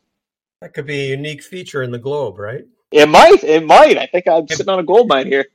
That 0.60 0.74
could 0.74 0.86
be 0.86 1.00
a 1.00 1.16
unique 1.16 1.42
feature 1.42 1.82
in 1.82 1.90
the 1.90 1.98
globe, 1.98 2.38
right? 2.38 2.66
It 2.90 3.08
might. 3.08 3.42
It 3.42 3.64
might. 3.64 3.96
I 3.96 4.04
think 4.04 4.28
I'm 4.28 4.46
sitting 4.48 4.68
on 4.68 4.80
a 4.80 4.84
gold 4.84 5.08
mine 5.08 5.28
here. 5.28 5.46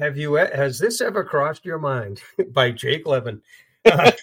Have 0.00 0.16
you 0.16 0.34
has 0.34 0.78
this 0.78 1.00
ever 1.00 1.24
crossed 1.24 1.64
your 1.64 1.78
mind 1.78 2.22
by 2.52 2.70
Jake 2.70 3.06
Levin? 3.06 3.42
Uh, 3.84 4.12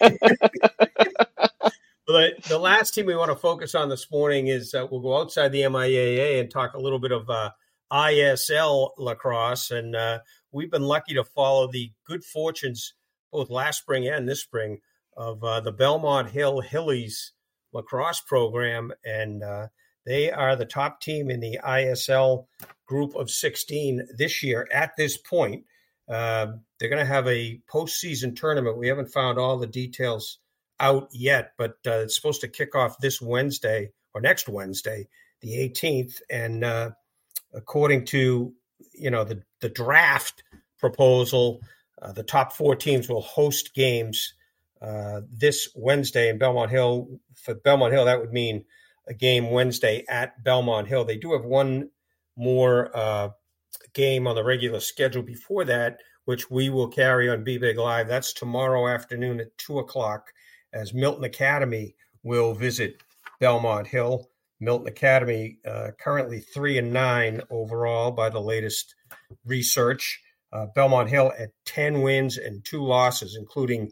the, 2.06 2.32
the 2.48 2.58
last 2.58 2.94
team 2.94 3.04
we 3.04 3.14
want 3.14 3.30
to 3.30 3.36
focus 3.36 3.74
on 3.74 3.90
this 3.90 4.10
morning 4.10 4.46
is 4.46 4.72
uh, 4.72 4.86
we'll 4.90 5.02
go 5.02 5.18
outside 5.18 5.52
the 5.52 5.60
MIAA 5.60 6.40
and 6.40 6.50
talk 6.50 6.72
a 6.72 6.80
little 6.80 6.98
bit 6.98 7.12
of 7.12 7.28
uh, 7.28 7.50
ISL 7.92 8.92
lacrosse, 8.96 9.70
and 9.70 9.94
uh, 9.94 10.20
we've 10.50 10.70
been 10.70 10.82
lucky 10.82 11.12
to 11.12 11.24
follow 11.24 11.70
the 11.70 11.92
good 12.06 12.24
fortunes 12.24 12.94
both 13.30 13.50
last 13.50 13.80
spring 13.80 14.08
and 14.08 14.26
this 14.26 14.40
spring 14.40 14.80
of 15.16 15.44
uh, 15.44 15.60
the 15.60 15.72
Belmont 15.72 16.30
Hill 16.30 16.62
Hillies 16.62 17.32
lacrosse 17.72 18.20
program, 18.20 18.92
and 19.04 19.42
uh, 19.42 19.66
they 20.06 20.30
are 20.30 20.56
the 20.56 20.64
top 20.64 21.00
team 21.00 21.30
in 21.30 21.40
the 21.40 21.60
ISL 21.64 22.46
group 22.90 23.14
of 23.14 23.30
16 23.30 24.08
this 24.18 24.42
year. 24.42 24.66
At 24.72 24.96
this 24.98 25.16
point, 25.16 25.64
uh, 26.08 26.48
they're 26.76 26.88
going 26.88 27.06
to 27.06 27.14
have 27.14 27.28
a 27.28 27.60
postseason 27.72 28.34
tournament. 28.34 28.78
We 28.78 28.88
haven't 28.88 29.12
found 29.12 29.38
all 29.38 29.58
the 29.58 29.68
details 29.68 30.38
out 30.80 31.08
yet, 31.12 31.52
but 31.56 31.76
uh, 31.86 32.00
it's 32.02 32.16
supposed 32.16 32.40
to 32.40 32.48
kick 32.48 32.74
off 32.74 32.98
this 32.98 33.22
Wednesday 33.22 33.92
or 34.12 34.20
next 34.20 34.48
Wednesday, 34.48 35.06
the 35.40 35.50
18th. 35.50 36.20
And 36.28 36.64
uh, 36.64 36.90
according 37.54 38.06
to 38.06 38.52
you 38.92 39.10
know 39.10 39.22
the 39.22 39.44
the 39.60 39.68
draft 39.68 40.42
proposal, 40.80 41.60
uh, 42.02 42.10
the 42.10 42.24
top 42.24 42.54
four 42.54 42.74
teams 42.74 43.08
will 43.08 43.20
host 43.20 43.72
games 43.72 44.34
uh, 44.82 45.20
this 45.30 45.68
Wednesday 45.76 46.28
in 46.28 46.38
Belmont 46.38 46.72
Hill. 46.72 47.20
For 47.36 47.54
Belmont 47.54 47.92
Hill, 47.92 48.06
that 48.06 48.18
would 48.18 48.32
mean 48.32 48.64
a 49.06 49.14
game 49.14 49.52
Wednesday 49.52 50.04
at 50.08 50.42
Belmont 50.42 50.88
Hill. 50.88 51.04
They 51.04 51.18
do 51.18 51.34
have 51.34 51.44
one 51.44 51.90
more 52.40 52.90
uh, 52.96 53.28
game 53.92 54.26
on 54.26 54.34
the 54.34 54.42
regular 54.42 54.80
schedule 54.80 55.22
before 55.22 55.64
that, 55.66 55.98
which 56.24 56.50
we 56.50 56.70
will 56.70 56.88
carry 56.88 57.28
on 57.28 57.44
Be 57.44 57.58
Big 57.58 57.76
Live. 57.76 58.08
That's 58.08 58.32
tomorrow 58.32 58.88
afternoon 58.88 59.40
at 59.40 59.56
two 59.58 59.78
o'clock, 59.78 60.32
as 60.72 60.94
Milton 60.94 61.24
Academy 61.24 61.94
will 62.22 62.54
visit 62.54 63.02
Belmont 63.40 63.86
Hill. 63.86 64.28
Milton 64.58 64.88
Academy 64.88 65.58
uh, 65.66 65.90
currently 66.00 66.40
three 66.40 66.78
and 66.78 66.92
nine 66.92 67.42
overall 67.50 68.10
by 68.10 68.30
the 68.30 68.40
latest 68.40 68.94
research. 69.44 70.20
Uh, 70.52 70.66
Belmont 70.74 71.08
Hill 71.08 71.32
at 71.38 71.50
ten 71.64 72.02
wins 72.02 72.38
and 72.38 72.64
two 72.64 72.82
losses, 72.82 73.36
including 73.38 73.90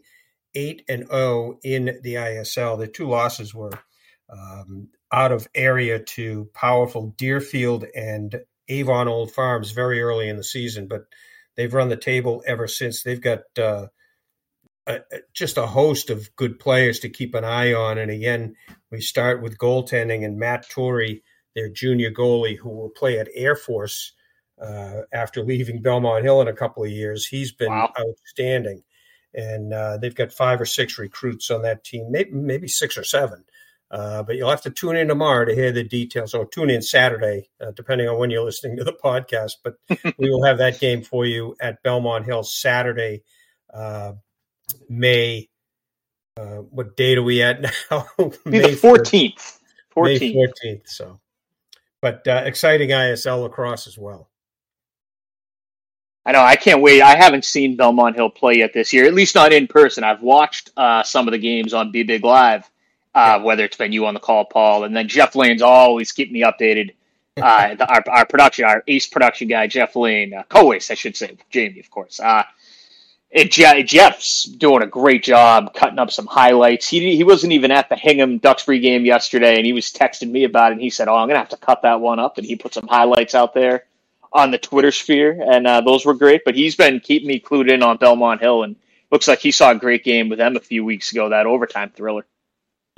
eight 0.55 0.83
and 0.89 1.07
0 1.07 1.59
in 1.63 1.99
the 2.01 2.15
ISL. 2.15 2.77
The 2.77 2.87
two 2.87 3.07
losses 3.07 3.53
were 3.53 3.71
um, 4.29 4.89
out 5.11 5.31
of 5.31 5.47
area 5.55 5.99
to 5.99 6.49
powerful 6.53 7.13
Deerfield 7.17 7.85
and 7.95 8.41
Avon 8.67 9.07
Old 9.07 9.31
Farms 9.31 9.71
very 9.71 10.01
early 10.01 10.29
in 10.29 10.37
the 10.37 10.43
season, 10.43 10.87
but 10.87 11.05
they've 11.55 11.73
run 11.73 11.89
the 11.89 11.97
table 11.97 12.43
ever 12.45 12.67
since. 12.67 13.01
They've 13.01 13.21
got 13.21 13.39
uh, 13.57 13.87
a, 14.85 14.99
just 15.33 15.57
a 15.57 15.65
host 15.65 16.09
of 16.09 16.35
good 16.35 16.59
players 16.59 16.99
to 16.99 17.09
keep 17.09 17.33
an 17.33 17.43
eye 17.43 17.73
on. 17.73 17.97
And 17.97 18.11
again, 18.11 18.55
we 18.91 19.01
start 19.01 19.41
with 19.41 19.57
goaltending 19.57 20.23
and 20.23 20.37
Matt 20.37 20.69
Torrey, 20.69 21.23
their 21.55 21.69
junior 21.69 22.11
goalie, 22.11 22.57
who 22.57 22.69
will 22.69 22.89
play 22.89 23.19
at 23.19 23.29
Air 23.33 23.55
Force 23.55 24.13
uh, 24.61 25.01
after 25.11 25.43
leaving 25.43 25.81
Belmont 25.81 26.23
Hill 26.23 26.41
in 26.41 26.47
a 26.47 26.53
couple 26.53 26.83
of 26.83 26.91
years. 26.91 27.25
He's 27.25 27.51
been 27.51 27.69
wow. 27.69 27.91
outstanding. 27.99 28.83
And 29.33 29.73
uh, 29.73 29.97
they've 29.97 30.15
got 30.15 30.31
five 30.31 30.59
or 30.59 30.65
six 30.65 30.97
recruits 30.97 31.51
on 31.51 31.61
that 31.61 31.83
team, 31.83 32.07
maybe, 32.09 32.31
maybe 32.31 32.67
six 32.67 32.97
or 32.97 33.03
seven. 33.03 33.45
Uh, 33.91 34.21
but 34.21 34.35
you'll 34.35 34.49
have 34.49 34.61
to 34.61 34.69
tune 34.69 34.95
in 34.95 35.07
tomorrow 35.07 35.45
to 35.45 35.55
hear 35.55 35.71
the 35.71 35.83
details, 35.83 36.35
or 36.35 36.45
tune 36.45 36.69
in 36.69 36.81
Saturday, 36.81 37.49
uh, 37.59 37.71
depending 37.71 38.07
on 38.07 38.19
when 38.19 38.29
you're 38.29 38.43
listening 38.43 38.77
to 38.77 38.83
the 38.83 38.93
podcast. 38.93 39.53
But 39.63 39.77
we 40.17 40.29
will 40.29 40.43
have 40.43 40.59
that 40.59 40.79
game 40.79 41.01
for 41.01 41.25
you 41.25 41.55
at 41.59 41.81
Belmont 41.81 42.25
Hill 42.25 42.43
Saturday, 42.43 43.23
uh, 43.73 44.13
May. 44.87 45.49
Uh, 46.37 46.57
what 46.57 46.95
date 46.95 47.17
are 47.17 47.23
we 47.23 47.41
at 47.41 47.61
now? 47.89 48.07
May 48.45 48.75
fourteenth. 48.75 49.59
May 49.97 50.33
fourteenth. 50.33 50.87
So, 50.87 51.19
but 51.99 52.27
uh, 52.27 52.43
exciting 52.45 52.89
ISL 52.89 53.41
lacrosse 53.41 53.87
as 53.87 53.97
well. 53.97 54.29
I 56.27 56.31
know. 56.31 56.41
I 56.41 56.57
can't 56.57 56.83
wait. 56.83 57.01
I 57.01 57.15
haven't 57.15 57.43
seen 57.43 57.75
Belmont 57.75 58.15
Hill 58.15 58.29
play 58.29 58.57
yet 58.57 58.71
this 58.71 58.93
year, 58.93 59.05
at 59.05 59.15
least 59.15 59.33
not 59.33 59.51
in 59.51 59.65
person. 59.65 60.03
I've 60.03 60.21
watched 60.21 60.69
some 61.05 61.27
of 61.27 61.31
the 61.31 61.39
games 61.39 61.73
on 61.73 61.91
Be 61.91 62.03
Big 62.03 62.23
Live 62.23 62.69
uh, 63.19 63.39
whether 63.41 63.65
it's 63.65 63.75
been 63.75 63.91
you 63.91 64.05
on 64.05 64.13
the 64.13 64.19
call, 64.19 64.45
Paul, 64.45 64.85
and 64.85 64.95
then 64.95 65.09
Jeff 65.09 65.35
Lane's 65.35 65.61
always 65.61 66.11
keep 66.11 66.31
me 66.31 66.41
updated. 66.41 66.93
Uh, 67.39 67.73
the, 67.73 67.87
our, 67.87 68.03
our 68.09 68.25
production, 68.25 68.65
our 68.65 68.83
ace 68.85 69.07
production 69.07 69.47
guy, 69.47 69.65
Jeff 69.65 69.95
Lane, 69.95 70.33
uh, 70.33 70.43
co-ace, 70.49 70.91
I 70.91 70.95
should 70.95 71.15
say, 71.15 71.37
Jamie, 71.49 71.79
of 71.79 71.89
course. 71.89 72.19
Uh, 72.19 72.43
it, 73.31 73.49
Jeff's 73.87 74.43
doing 74.43 74.83
a 74.83 74.87
great 74.87 75.23
job 75.23 75.73
cutting 75.73 75.99
up 75.99 76.11
some 76.11 76.25
highlights. 76.25 76.89
He 76.89 77.15
he 77.15 77.23
wasn't 77.23 77.53
even 77.53 77.71
at 77.71 77.87
the 77.87 77.95
Hingham 77.95 78.39
Duxbury 78.39 78.79
game 78.79 79.05
yesterday, 79.05 79.55
and 79.55 79.65
he 79.65 79.71
was 79.71 79.85
texting 79.85 80.31
me 80.31 80.43
about 80.43 80.71
it. 80.71 80.73
And 80.73 80.81
he 80.81 80.89
said, 80.89 81.07
"Oh, 81.07 81.15
I'm 81.15 81.29
gonna 81.29 81.39
have 81.39 81.47
to 81.49 81.57
cut 81.57 81.83
that 81.83 82.01
one 82.01 82.19
up," 82.19 82.37
and 82.37 82.45
he 82.45 82.57
put 82.57 82.73
some 82.73 82.87
highlights 82.87 83.35
out 83.35 83.53
there 83.53 83.85
on 84.33 84.51
the 84.51 84.57
Twitter 84.57 84.91
sphere, 84.91 85.41
and 85.47 85.65
uh, 85.65 85.79
those 85.79 86.05
were 86.05 86.15
great. 86.15 86.41
But 86.43 86.55
he's 86.55 86.75
been 86.75 86.99
keeping 86.99 87.29
me 87.29 87.39
clued 87.39 87.71
in 87.71 87.83
on 87.83 87.95
Belmont 87.97 88.41
Hill, 88.41 88.63
and 88.63 88.75
looks 89.11 89.29
like 89.29 89.39
he 89.39 89.51
saw 89.51 89.71
a 89.71 89.75
great 89.75 90.03
game 90.03 90.27
with 90.27 90.39
them 90.39 90.57
a 90.57 90.59
few 90.59 90.83
weeks 90.83 91.13
ago. 91.13 91.29
That 91.29 91.45
overtime 91.45 91.91
thriller. 91.95 92.25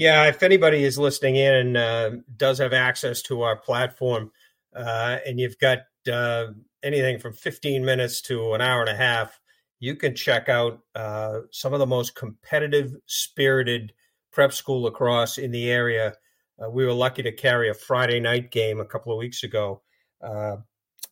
Yeah, 0.01 0.25
if 0.25 0.41
anybody 0.41 0.83
is 0.83 0.97
listening 0.97 1.35
in 1.35 1.53
and 1.53 1.77
uh, 1.77 2.11
does 2.35 2.57
have 2.57 2.73
access 2.73 3.21
to 3.21 3.43
our 3.43 3.55
platform, 3.55 4.31
uh, 4.75 5.19
and 5.27 5.39
you've 5.39 5.59
got 5.59 5.81
uh, 6.11 6.47
anything 6.81 7.19
from 7.19 7.33
15 7.33 7.85
minutes 7.85 8.19
to 8.21 8.53
an 8.53 8.61
hour 8.61 8.81
and 8.81 8.89
a 8.89 8.95
half, 8.95 9.39
you 9.79 9.95
can 9.95 10.15
check 10.15 10.49
out 10.49 10.79
uh, 10.95 11.41
some 11.51 11.73
of 11.73 11.77
the 11.77 11.85
most 11.85 12.15
competitive, 12.15 12.95
spirited 13.05 13.93
prep 14.31 14.53
school 14.53 14.81
lacrosse 14.81 15.37
in 15.37 15.51
the 15.51 15.69
area. 15.69 16.15
Uh, 16.59 16.67
we 16.67 16.83
were 16.83 16.93
lucky 16.93 17.21
to 17.21 17.31
carry 17.31 17.69
a 17.69 17.75
Friday 17.75 18.19
night 18.19 18.49
game 18.49 18.79
a 18.79 18.85
couple 18.85 19.13
of 19.13 19.19
weeks 19.19 19.43
ago. 19.43 19.83
Uh, 20.19 20.55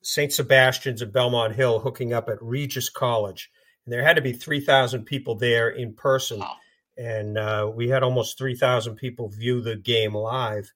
St. 0.02 0.34
Sebastian's 0.34 1.04
of 1.04 1.14
Belmont 1.14 1.54
Hill 1.54 1.78
hooking 1.78 2.12
up 2.12 2.28
at 2.28 2.42
Regis 2.42 2.90
College. 2.90 3.52
And 3.86 3.94
there 3.94 4.04
had 4.04 4.16
to 4.16 4.24
be 4.24 4.34
3,000 4.34 5.06
people 5.06 5.36
there 5.36 5.70
in 5.70 5.94
person. 5.94 6.40
Wow 6.40 6.58
and 7.00 7.38
uh, 7.38 7.72
we 7.74 7.88
had 7.88 8.04
almost 8.04 8.38
3,000 8.38 8.96
people 8.96 9.30
view 9.30 9.62
the 9.62 9.78
game 9.78 10.14
live 10.14 10.70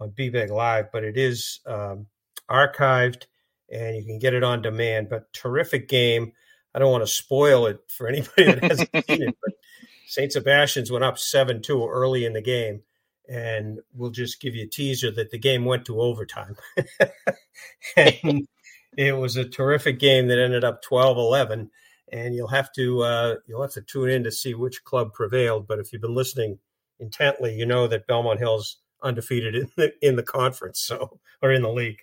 on 0.00 0.10
Be 0.10 0.28
Big 0.28 0.50
Live, 0.50 0.90
but 0.92 1.04
it 1.04 1.16
is 1.16 1.60
um, 1.66 2.06
archived 2.50 3.26
and 3.70 3.94
you 3.96 4.04
can 4.04 4.18
get 4.18 4.34
it 4.34 4.42
on 4.42 4.60
demand. 4.60 5.08
But 5.08 5.32
terrific 5.32 5.88
game. 5.88 6.32
I 6.74 6.80
don't 6.80 6.90
want 6.90 7.04
to 7.04 7.12
spoil 7.12 7.66
it 7.66 7.78
for 7.96 8.08
anybody 8.08 8.44
that 8.44 8.64
hasn't 8.64 8.90
seen 9.06 9.22
it, 9.22 9.36
but 9.40 9.54
St. 10.08 10.32
Sebastian's 10.32 10.90
went 10.90 11.04
up 11.04 11.16
7 11.16 11.62
2 11.62 11.88
early 11.88 12.24
in 12.24 12.32
the 12.32 12.42
game. 12.42 12.82
And 13.28 13.78
we'll 13.94 14.10
just 14.10 14.40
give 14.40 14.56
you 14.56 14.64
a 14.64 14.68
teaser 14.68 15.12
that 15.12 15.30
the 15.30 15.38
game 15.38 15.64
went 15.64 15.84
to 15.84 16.00
overtime. 16.00 16.56
and 17.96 18.48
it 18.96 19.12
was 19.12 19.36
a 19.36 19.48
terrific 19.48 20.00
game 20.00 20.26
that 20.26 20.38
ended 20.40 20.64
up 20.64 20.82
12 20.82 21.18
11 21.18 21.70
and 22.12 22.34
you'll 22.34 22.48
have 22.48 22.72
to 22.72 23.02
uh, 23.02 23.34
you'll 23.46 23.62
have 23.62 23.72
to 23.72 23.82
tune 23.82 24.10
in 24.10 24.24
to 24.24 24.32
see 24.32 24.54
which 24.54 24.84
club 24.84 25.12
prevailed. 25.12 25.66
But 25.66 25.78
if 25.78 25.92
you've 25.92 26.02
been 26.02 26.14
listening 26.14 26.58
intently, 26.98 27.54
you 27.54 27.66
know 27.66 27.86
that 27.86 28.06
Belmont 28.06 28.40
Hill's 28.40 28.78
undefeated 29.02 29.54
in 29.54 29.70
the 29.76 29.92
in 30.00 30.16
the 30.16 30.22
conference, 30.22 30.80
so 30.80 31.20
or 31.42 31.52
in 31.52 31.62
the 31.62 31.72
league. 31.72 32.00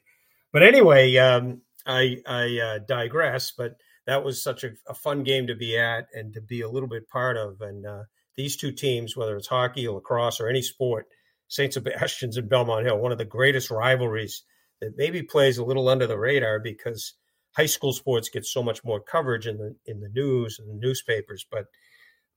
But 0.52 0.63
anyway, 0.63 1.15
um, 1.18 1.62
I 1.86 2.18
I 2.26 2.60
uh, 2.60 2.80
digress. 2.80 3.52
But 3.52 3.78
that 4.06 4.24
was 4.24 4.41
such 4.41 4.63
a, 4.63 4.72
a, 4.88 4.94
fun 4.94 5.24
game 5.24 5.48
to 5.48 5.56
be 5.56 5.78
at 5.78 6.08
and 6.13 6.34
to 6.34 6.41
be 6.41 6.62
a 6.62 6.70
little 6.70 6.88
bit 6.88 7.10
part 7.10 7.38
of. 7.38 7.62
And 7.62 7.86
uh, 7.86 8.04
these 8.38 8.56
two 8.56 8.72
teams, 8.72 9.18
whether 9.18 9.36
it's 9.36 9.48
hockey, 9.48 9.88
or 9.88 9.96
lacrosse, 9.96 10.39
or 10.39 10.48
any 10.48 10.62
sport, 10.62 11.08
St. 11.48 11.74
Sebastian's 11.74 12.38
and 12.38 12.50
Belmont 12.50 12.86
Hill, 12.86 13.00
one 13.00 13.12
of 13.12 13.18
the 13.18 13.26
greatest 13.26 13.72
rivalries 13.72 14.44
that 14.82 14.98
maybe 14.98 15.24
plays 15.24 15.58
a 15.58 15.65
little 15.65 15.89
under 15.89 16.08
the 16.08 16.18
radar 16.18 16.60
because 16.60 17.13
high 17.56 17.65
school 17.65 17.94
sports 17.94 18.30
get 18.30 18.46
so 18.46 18.62
much 18.62 18.84
more 18.84 19.00
coverage 19.00 19.48
in 19.48 19.58
the 19.58 19.76
in 19.86 20.00
the 20.00 20.10
news 20.10 20.60
and 20.60 20.70
the 20.70 20.86
newspapers, 20.86 21.46
but 21.50 21.65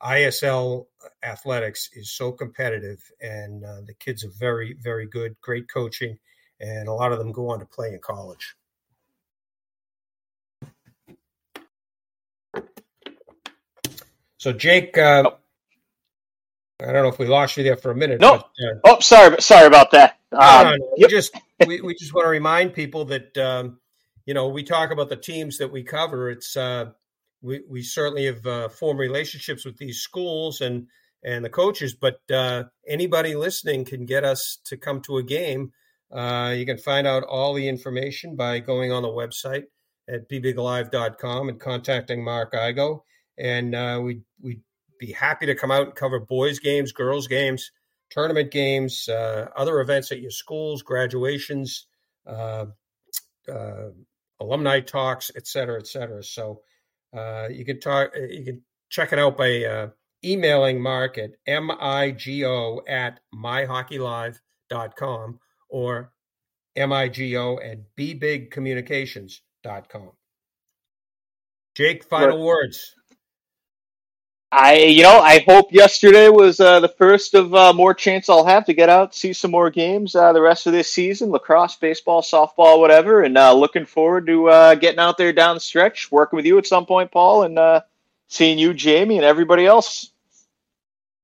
ISL 0.02 0.86
athletics 1.24 1.90
is 1.94 2.12
so 2.12 2.30
competitive, 2.30 3.02
and 3.20 3.64
uh, 3.64 3.80
the 3.86 3.94
kids 3.94 4.24
are 4.24 4.30
very 4.38 4.76
very 4.80 5.06
good, 5.06 5.36
great 5.40 5.68
coaching, 5.68 6.18
and 6.60 6.88
a 6.88 6.92
lot 6.92 7.12
of 7.12 7.18
them 7.18 7.32
go 7.32 7.50
on 7.50 7.58
to 7.58 7.66
play 7.66 7.88
in 7.88 7.98
college. 8.00 8.54
So 14.38 14.52
Jake, 14.52 14.96
uh, 14.96 15.24
oh. 15.26 15.38
I 16.80 16.92
don't 16.92 17.02
know 17.02 17.08
if 17.08 17.18
we 17.18 17.26
lost 17.26 17.56
you 17.56 17.64
there 17.64 17.76
for 17.76 17.90
a 17.90 17.94
minute. 17.94 18.20
No. 18.20 18.36
But, 18.36 18.44
uh, 18.64 18.78
oh, 18.84 19.00
sorry, 19.00 19.42
sorry 19.42 19.66
about 19.66 19.90
that. 19.90 20.18
Um, 20.30 20.38
no, 20.40 20.62
no, 20.62 20.76
no. 20.76 20.92
Yep. 20.96 21.08
We 21.10 21.16
just 21.16 21.34
we, 21.66 21.80
we 21.80 21.94
just 21.94 22.14
want 22.14 22.26
to 22.26 22.30
remind 22.30 22.72
people 22.72 23.04
that 23.06 23.36
um, 23.36 23.80
you 24.28 24.34
know, 24.34 24.48
we 24.48 24.62
talk 24.62 24.90
about 24.90 25.08
the 25.08 25.16
teams 25.16 25.56
that 25.56 25.72
we 25.72 25.82
cover. 25.82 26.28
It's 26.30 26.54
uh, 26.54 26.90
we 27.40 27.62
we 27.66 27.82
certainly 27.82 28.26
have 28.26 28.46
uh, 28.46 28.68
formed 28.68 29.00
relationships 29.00 29.64
with 29.64 29.78
these 29.78 30.00
schools 30.00 30.60
and 30.60 30.86
and 31.24 31.42
the 31.42 31.48
coaches, 31.48 31.94
but 31.94 32.20
uh, 32.30 32.64
anybody 32.86 33.34
listening 33.36 33.86
can 33.86 34.04
get 34.04 34.24
us 34.24 34.58
to 34.66 34.76
come 34.76 35.00
to 35.00 35.16
a 35.16 35.22
game. 35.22 35.72
Uh, 36.12 36.54
you 36.54 36.66
can 36.66 36.76
find 36.76 37.06
out 37.06 37.22
all 37.22 37.54
the 37.54 37.68
information 37.68 38.36
by 38.36 38.58
going 38.58 38.92
on 38.92 39.02
the 39.02 39.08
website 39.08 39.64
at 40.06 40.28
bbiglive.com 40.28 41.48
and 41.48 41.58
contacting 41.58 42.22
Mark 42.22 42.52
Igo. 42.52 43.00
And 43.38 43.74
uh, 43.74 43.98
we 44.04 44.20
we'd 44.42 44.60
be 45.00 45.12
happy 45.12 45.46
to 45.46 45.54
come 45.54 45.70
out 45.70 45.86
and 45.86 45.94
cover 45.94 46.20
boys 46.20 46.58
games, 46.58 46.92
girls 46.92 47.28
games, 47.28 47.72
tournament 48.10 48.50
games, 48.50 49.08
uh, 49.08 49.48
other 49.56 49.80
events 49.80 50.12
at 50.12 50.20
your 50.20 50.30
schools, 50.30 50.82
graduations, 50.82 51.86
uh, 52.26 52.66
uh, 53.50 53.88
alumni 54.40 54.80
talks, 54.80 55.30
et 55.36 55.46
cetera, 55.46 55.78
et 55.78 55.86
cetera. 55.86 56.22
So 56.22 56.62
uh, 57.16 57.48
you 57.50 57.64
can 57.64 57.80
talk, 57.80 58.10
you 58.16 58.44
can 58.44 58.62
check 58.90 59.12
it 59.12 59.18
out 59.18 59.36
by 59.36 59.64
uh, 59.64 59.88
emailing 60.24 60.80
Mark 60.80 61.18
at 61.18 61.32
migo 61.46 62.80
at 62.88 63.20
myhockeylive.com 63.34 65.38
or 65.68 66.12
migo 66.76 67.58
at 67.64 67.78
bbigcommunications.com. 67.96 70.10
Jake, 71.74 72.04
final 72.04 72.44
words. 72.44 72.94
I, 74.50 74.76
you 74.76 75.02
know, 75.02 75.18
I 75.18 75.44
hope 75.46 75.72
yesterday 75.72 76.30
was 76.30 76.58
uh, 76.58 76.80
the 76.80 76.88
first 76.88 77.34
of 77.34 77.54
uh, 77.54 77.74
more 77.74 77.92
chance 77.92 78.30
I'll 78.30 78.46
have 78.46 78.64
to 78.66 78.72
get 78.72 78.88
out, 78.88 79.14
see 79.14 79.34
some 79.34 79.50
more 79.50 79.68
games 79.68 80.14
uh, 80.14 80.32
the 80.32 80.40
rest 80.40 80.66
of 80.66 80.72
this 80.72 80.90
season, 80.90 81.30
lacrosse, 81.30 81.76
baseball, 81.76 82.22
softball, 82.22 82.80
whatever, 82.80 83.22
and 83.22 83.36
uh, 83.36 83.52
looking 83.52 83.84
forward 83.84 84.26
to 84.26 84.48
uh, 84.48 84.74
getting 84.74 85.00
out 85.00 85.18
there 85.18 85.34
down 85.34 85.56
the 85.56 85.60
stretch, 85.60 86.10
working 86.10 86.38
with 86.38 86.46
you 86.46 86.56
at 86.56 86.66
some 86.66 86.86
point, 86.86 87.12
Paul, 87.12 87.42
and 87.42 87.58
uh, 87.58 87.82
seeing 88.28 88.58
you, 88.58 88.72
Jamie, 88.72 89.16
and 89.16 89.24
everybody 89.24 89.66
else. 89.66 90.12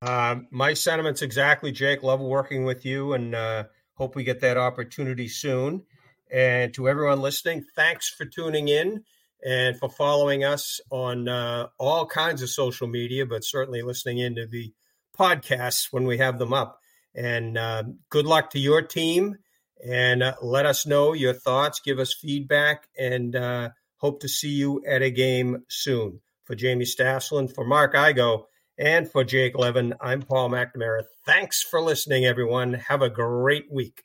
my 0.03 0.75
sentiments 0.75 1.23
exactly, 1.23 1.73
Jake. 1.73 2.03
Love 2.03 2.21
working 2.21 2.65
with 2.65 2.85
you, 2.85 3.15
and 3.15 3.35
hope 3.95 4.17
we 4.17 4.25
get 4.25 4.41
that 4.41 4.59
opportunity 4.59 5.29
soon. 5.29 5.83
And 6.31 6.75
to 6.75 6.91
everyone 6.91 7.23
listening, 7.23 7.65
thanks 7.75 8.11
for 8.11 8.27
tuning 8.27 8.69
in 8.69 9.03
and 9.45 9.79
for 9.79 9.91
following 9.91 10.43
us 10.43 10.81
on 10.91 11.29
uh, 11.29 11.67
all 11.79 12.07
kinds 12.07 12.43
of 12.43 12.49
social 12.49 12.87
media, 12.87 13.27
but 13.27 13.45
certainly 13.45 13.83
listening 13.83 14.19
into 14.19 14.47
the 14.47 14.73
podcasts 15.17 15.89
when 15.91 16.07
we 16.07 16.19
have 16.19 16.39
them 16.39 16.53
up. 16.53 16.81
And 17.15 17.59
uh, 17.59 17.85
good 18.11 18.27
luck 18.27 18.51
to 18.51 18.59
your 18.59 18.83
team. 18.83 19.37
And 19.87 20.23
uh, 20.23 20.35
let 20.41 20.65
us 20.65 20.87
know 20.87 21.13
your 21.13 21.35
thoughts, 21.35 21.81
give 21.81 21.99
us 21.99 22.15
feedback, 22.15 22.89
and 22.99 23.37
uh, 23.37 23.71
hope 23.99 24.21
to 24.21 24.29
see 24.29 24.49
you 24.49 24.83
at 24.87 25.03
a 25.03 25.11
game 25.11 25.65
soon. 25.69 26.21
For 26.45 26.55
Jamie 26.55 26.85
Staslin, 26.85 27.55
for 27.55 27.65
Mark 27.65 27.95
Igo, 27.95 28.45
and 28.79 29.11
for 29.11 29.25
Jake 29.25 29.57
Levin, 29.57 29.95
I'm 30.01 30.23
Paul 30.23 30.51
McNamara. 30.51 31.05
Thanks 31.25 31.63
for 31.63 31.81
listening, 31.81 32.25
everyone. 32.25 32.75
Have 32.75 33.03
a 33.03 33.11
great 33.11 33.71
week. 33.71 34.05